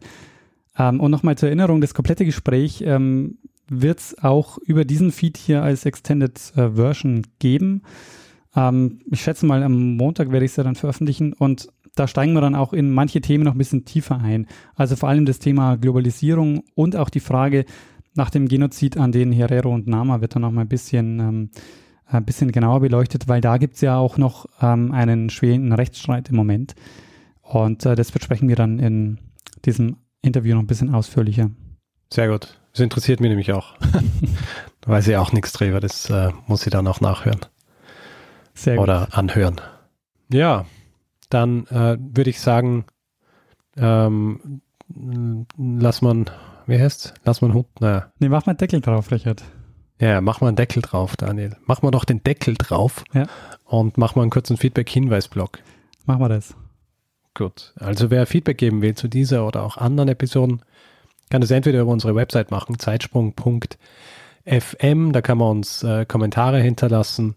Ähm, 0.78 1.00
und 1.00 1.10
nochmal 1.10 1.38
zur 1.38 1.48
Erinnerung, 1.48 1.80
das 1.80 1.94
komplette 1.94 2.24
Gespräch 2.24 2.82
ähm, 2.84 3.38
wird 3.68 4.00
es 4.00 4.18
auch 4.22 4.58
über 4.58 4.84
diesen 4.84 5.12
Feed 5.12 5.36
hier 5.36 5.62
als 5.62 5.86
Extended 5.86 6.38
äh, 6.56 6.70
Version 6.70 7.26
geben. 7.38 7.82
Ähm, 8.54 9.00
ich 9.10 9.22
schätze 9.22 9.46
mal, 9.46 9.62
am 9.62 9.96
Montag 9.96 10.30
werde 10.30 10.44
ich 10.44 10.52
es 10.52 10.56
ja 10.56 10.64
dann 10.64 10.74
veröffentlichen 10.74 11.32
und 11.32 11.68
da 11.94 12.06
steigen 12.06 12.32
wir 12.34 12.40
dann 12.40 12.54
auch 12.54 12.72
in 12.72 12.92
manche 12.92 13.20
Themen 13.20 13.44
noch 13.44 13.52
ein 13.54 13.58
bisschen 13.58 13.84
tiefer 13.84 14.20
ein. 14.20 14.46
Also 14.74 14.94
vor 14.94 15.08
allem 15.08 15.26
das 15.26 15.38
Thema 15.38 15.76
Globalisierung 15.76 16.62
und 16.74 16.96
auch 16.96 17.10
die 17.10 17.20
Frage 17.20 17.64
nach 18.14 18.30
dem 18.30 18.46
Genozid 18.46 18.96
an 18.96 19.12
den 19.12 19.32
Herero 19.32 19.74
und 19.74 19.86
Nama 19.86 20.20
wird 20.20 20.34
dann 20.34 20.42
noch 20.42 20.52
mal 20.52 20.62
ein 20.62 20.68
bisschen, 20.68 21.18
ähm, 21.18 21.50
ein 22.08 22.24
bisschen 22.24 22.52
genauer 22.52 22.80
beleuchtet, 22.80 23.28
weil 23.28 23.40
da 23.40 23.58
gibt 23.58 23.74
es 23.74 23.80
ja 23.80 23.96
auch 23.98 24.16
noch 24.16 24.46
ähm, 24.60 24.92
einen 24.92 25.30
schweren 25.30 25.72
Rechtsstreit 25.72 26.30
im 26.30 26.36
Moment. 26.36 26.74
Und 27.42 27.84
äh, 27.86 27.94
das 27.94 28.12
besprechen 28.12 28.48
wir 28.48 28.56
dann 28.56 28.78
in 28.78 29.18
diesem 29.64 29.96
Interview 30.22 30.54
noch 30.54 30.62
ein 30.62 30.66
bisschen 30.66 30.94
ausführlicher. 30.94 31.50
Sehr 32.12 32.28
gut. 32.28 32.58
Das 32.72 32.80
interessiert 32.80 33.20
mich 33.20 33.28
nämlich 33.28 33.52
auch. 33.52 33.76
da 34.80 34.90
weiß 34.90 35.08
ich 35.08 35.16
auch 35.16 35.32
nichts 35.32 35.52
drüber. 35.52 35.80
Das 35.80 36.08
äh, 36.10 36.30
muss 36.46 36.66
ich 36.66 36.70
dann 36.70 36.86
auch 36.86 37.00
nachhören. 37.00 37.40
Sehr 38.54 38.76
gut. 38.76 38.84
Oder 38.84 39.08
anhören. 39.12 39.60
Ja, 40.32 40.66
dann 41.30 41.66
äh, 41.66 41.96
würde 41.98 42.30
ich 42.30 42.40
sagen, 42.40 42.84
ähm, 43.76 44.62
lass 45.56 46.02
man, 46.02 46.26
wie 46.66 46.78
heißt 46.78 47.14
Lass 47.24 47.40
man 47.40 47.54
Hund, 47.54 47.68
naja. 47.80 48.10
Nee, 48.18 48.28
mach 48.28 48.46
mal 48.46 48.52
einen 48.52 48.58
Deckel 48.58 48.80
drauf, 48.80 49.10
Richard. 49.10 49.42
Ja, 50.00 50.20
mach 50.20 50.40
mal 50.40 50.48
einen 50.48 50.56
Deckel 50.56 50.82
drauf, 50.82 51.16
Daniel. 51.16 51.56
Mach 51.66 51.82
mal 51.82 51.90
doch 51.90 52.04
den 52.04 52.22
Deckel 52.22 52.54
drauf 52.54 53.02
ja. 53.12 53.26
und 53.64 53.98
mach 53.98 54.14
mal 54.14 54.22
einen 54.22 54.30
kurzen 54.30 54.56
Feedback-Hinweis-Blog. 54.56 55.58
Machen 56.06 56.20
wir 56.20 56.28
das. 56.28 56.54
Gut. 57.34 57.72
Also 57.76 58.10
wer 58.10 58.26
Feedback 58.26 58.58
geben 58.58 58.80
will 58.80 58.94
zu 58.94 59.08
dieser 59.08 59.46
oder 59.46 59.64
auch 59.64 59.76
anderen 59.76 60.08
Episoden, 60.08 60.62
kann 61.30 61.40
das 61.40 61.50
entweder 61.50 61.80
über 61.80 61.90
unsere 61.90 62.14
Website 62.14 62.50
machen, 62.50 62.78
zeitsprung.fm, 62.78 65.12
da 65.12 65.20
kann 65.20 65.38
man 65.38 65.50
uns 65.50 65.82
äh, 65.82 66.06
Kommentare 66.06 66.60
hinterlassen. 66.60 67.34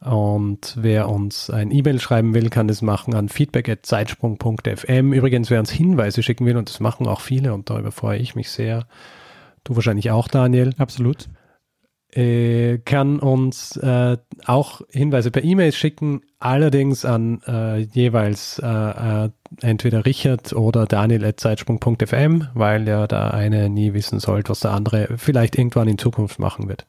Und 0.00 0.76
wer 0.78 1.10
uns 1.10 1.50
ein 1.50 1.70
E-Mail 1.70 2.00
schreiben 2.00 2.32
will, 2.32 2.48
kann 2.48 2.68
das 2.68 2.80
machen 2.80 3.14
an 3.14 3.28
feedback.zeitsprung.fm. 3.28 5.12
Übrigens, 5.12 5.50
wer 5.50 5.60
uns 5.60 5.70
Hinweise 5.70 6.22
schicken 6.22 6.46
will, 6.46 6.56
und 6.56 6.70
das 6.70 6.80
machen 6.80 7.06
auch 7.06 7.20
viele, 7.20 7.52
und 7.52 7.68
darüber 7.68 7.92
freue 7.92 8.18
ich 8.18 8.34
mich 8.34 8.50
sehr. 8.50 8.86
Du 9.64 9.76
wahrscheinlich 9.76 10.10
auch, 10.10 10.28
Daniel. 10.28 10.72
Absolut 10.78 11.28
äh, 12.12 12.78
kann 12.78 13.18
uns 13.18 13.76
äh, 13.76 14.16
auch 14.46 14.82
Hinweise 14.90 15.30
per 15.30 15.44
E-Mail 15.44 15.72
schicken, 15.72 16.22
allerdings 16.38 17.04
an 17.04 17.40
äh, 17.46 17.78
jeweils 17.78 18.58
äh, 18.58 18.66
äh, 18.66 19.30
entweder 19.60 20.06
Richard 20.06 20.52
oder 20.52 20.86
Daniel 20.86 21.24
at 21.24 21.40
Zeitsprung.fm, 21.40 22.48
weil 22.54 22.88
ja 22.88 23.06
der 23.06 23.34
eine 23.34 23.68
nie 23.68 23.92
wissen 23.94 24.20
sollte, 24.20 24.50
was 24.50 24.60
der 24.60 24.72
andere 24.72 25.08
vielleicht 25.16 25.56
irgendwann 25.56 25.88
in 25.88 25.98
Zukunft 25.98 26.38
machen 26.38 26.68
wird. 26.68 26.86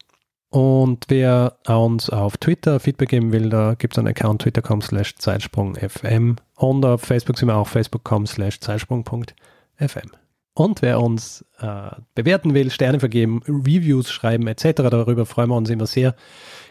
Und 0.49 1.05
wer 1.07 1.57
uns 1.65 2.09
auf 2.09 2.35
Twitter 2.35 2.81
Feedback 2.81 3.09
geben 3.09 3.31
will, 3.31 3.49
da 3.49 3.73
gibt 3.75 3.93
es 3.93 3.99
einen 3.99 4.09
Account 4.09 4.41
twitter.com 4.41 4.81
slash 4.81 5.15
Zeitsprung.fm 5.15 6.35
und 6.55 6.85
auf 6.85 7.01
Facebook 7.01 7.37
sind 7.37 7.47
wir 7.47 7.55
auch 7.55 7.69
facebook.com 7.69 8.27
slash 8.27 8.59
Zeitsprung.fm. 8.59 10.20
Und 10.53 10.81
wer 10.81 10.99
uns 10.99 11.45
äh, 11.59 11.91
bewerten 12.13 12.53
will, 12.53 12.71
Sterne 12.71 12.99
vergeben, 12.99 13.41
Reviews 13.47 14.11
schreiben 14.11 14.47
etc., 14.47 14.81
darüber 14.89 15.25
freuen 15.25 15.49
wir 15.49 15.55
uns 15.55 15.69
immer 15.69 15.87
sehr. 15.87 16.15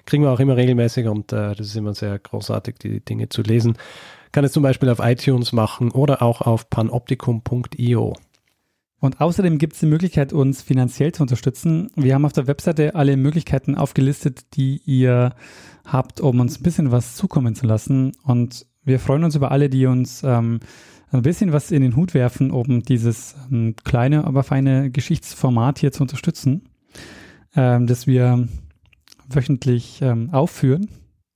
Kriegen 0.05 0.23
wir 0.23 0.31
auch 0.31 0.41
immer 0.41 0.57
regelmäßig 0.57 1.09
und 1.09 1.33
äh, 1.33 1.55
das 1.55 1.69
ist 1.69 1.77
immer 1.77 1.95
sehr 1.95 2.19
großartig, 2.19 2.77
die 2.79 3.05
Dinge 3.05 3.31
zu 3.31 3.43
lesen. 3.43 3.79
Kann 4.33 4.45
es 4.45 4.53
zum 4.53 4.63
Beispiel 4.63 4.91
auf 4.91 5.01
iTunes 5.01 5.53
machen 5.53 5.91
oder 5.91 6.23
auch 6.23 6.43
auf 6.43 6.69
panoptikum.io. 6.69 8.15
Und 9.01 9.21
außerdem 9.21 9.57
gibt 9.57 9.73
es 9.73 9.81
die 9.81 9.87
Möglichkeit, 9.87 10.35
uns 10.35 10.61
finanziell 10.61 11.13
zu 11.13 11.23
unterstützen. 11.23 11.91
Wir 11.97 12.15
haben 12.15 12.27
auf 12.27 12.35
der 12.35 12.47
Webseite 12.47 12.95
alle 12.95 13.17
Möglichkeiten 13.17 13.75
aufgelistet, 13.75 14.55
die 14.55 14.83
ihr 14.85 15.35
habt, 15.87 16.21
um 16.21 16.39
uns 16.39 16.61
ein 16.61 16.63
bisschen 16.63 16.93
was 16.93 17.17
zukommen 17.17 17.55
zu 17.55 17.67
lassen. 17.67 18.13
Und 18.23 18.67
wir 18.85 19.01
freuen 19.01 19.25
uns 19.25 19.35
über 19.35 19.51
alle, 19.51 19.71
die 19.71 19.87
uns 19.87 20.23
ähm, 20.23 20.61
ein 21.13 21.23
bisschen 21.23 21.53
was 21.53 21.71
in 21.71 21.83
den 21.83 21.97
Hut 21.97 22.15
werfen, 22.15 22.51
um 22.51 22.83
dieses 22.83 23.35
ähm, 23.51 23.75
kleine, 23.85 24.25
aber 24.25 24.43
feine 24.43 24.91
Geschichtsformat 24.91 25.79
hier 25.79 25.93
zu 25.93 26.03
unterstützen, 26.03 26.69
ähm, 27.57 27.87
das 27.87 28.07
wir 28.07 28.49
wöchentlich 29.29 30.01
ähm, 30.03 30.31
aufführen. 30.31 30.89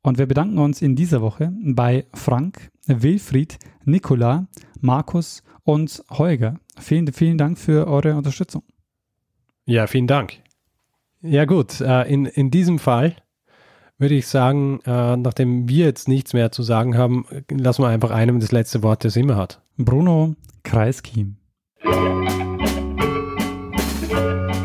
Und 0.02 0.18
wir 0.18 0.26
bedanken 0.26 0.58
uns 0.58 0.82
in 0.82 0.96
dieser 0.96 1.22
Woche 1.22 1.52
bei 1.62 2.06
Frank, 2.12 2.70
Wilfried, 2.86 3.58
Nicola, 3.84 4.48
Markus 4.80 5.42
und 5.62 6.04
Holger. 6.10 6.60
Vielen, 6.78 7.12
vielen 7.12 7.38
Dank 7.38 7.58
für 7.58 7.86
eure 7.86 8.14
Unterstützung. 8.16 8.62
Ja, 9.64 9.86
vielen 9.86 10.06
Dank. 10.06 10.34
Ja 11.22 11.46
gut, 11.46 11.80
äh, 11.80 12.02
in, 12.02 12.26
in 12.26 12.50
diesem 12.50 12.78
Fall 12.78 13.16
würde 14.04 14.16
ich 14.16 14.26
sagen, 14.26 14.80
äh, 14.84 15.16
nachdem 15.16 15.66
wir 15.66 15.86
jetzt 15.86 16.08
nichts 16.08 16.34
mehr 16.34 16.52
zu 16.52 16.62
sagen 16.62 16.98
haben, 16.98 17.24
lassen 17.50 17.80
wir 17.80 17.88
einfach 17.88 18.10
einem 18.10 18.38
das 18.38 18.52
letzte 18.52 18.82
Wort, 18.82 19.02
das 19.02 19.16
immer 19.16 19.36
hat. 19.36 19.62
Bruno 19.78 20.34
Kreisky. 20.62 21.28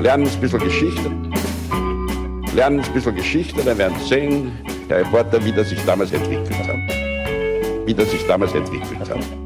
Lernen 0.02 0.28
ein 0.28 0.41
bisschen 0.41 0.60
Geschichte. 0.60 1.10
Lernen 2.54 2.82
ein 2.82 2.93
bisschen 2.93 3.15
Geschichte, 3.15 3.63
dann 3.63 3.78
werden 3.78 3.97
Sie 4.02 4.10
sehen, 4.10 4.52
der 4.89 5.06
Reporter, 5.06 5.45
wie 5.45 5.54
das 5.54 5.69
sich 5.69 5.80
damals 5.86 6.12
entwickelt 6.12 6.67
hat. 6.67 7.88
Wie 7.88 7.93
das 7.93 8.12
sich 8.12 8.28
damals 8.28 8.54
entwickelt 8.54 9.10
hat. 9.10 9.38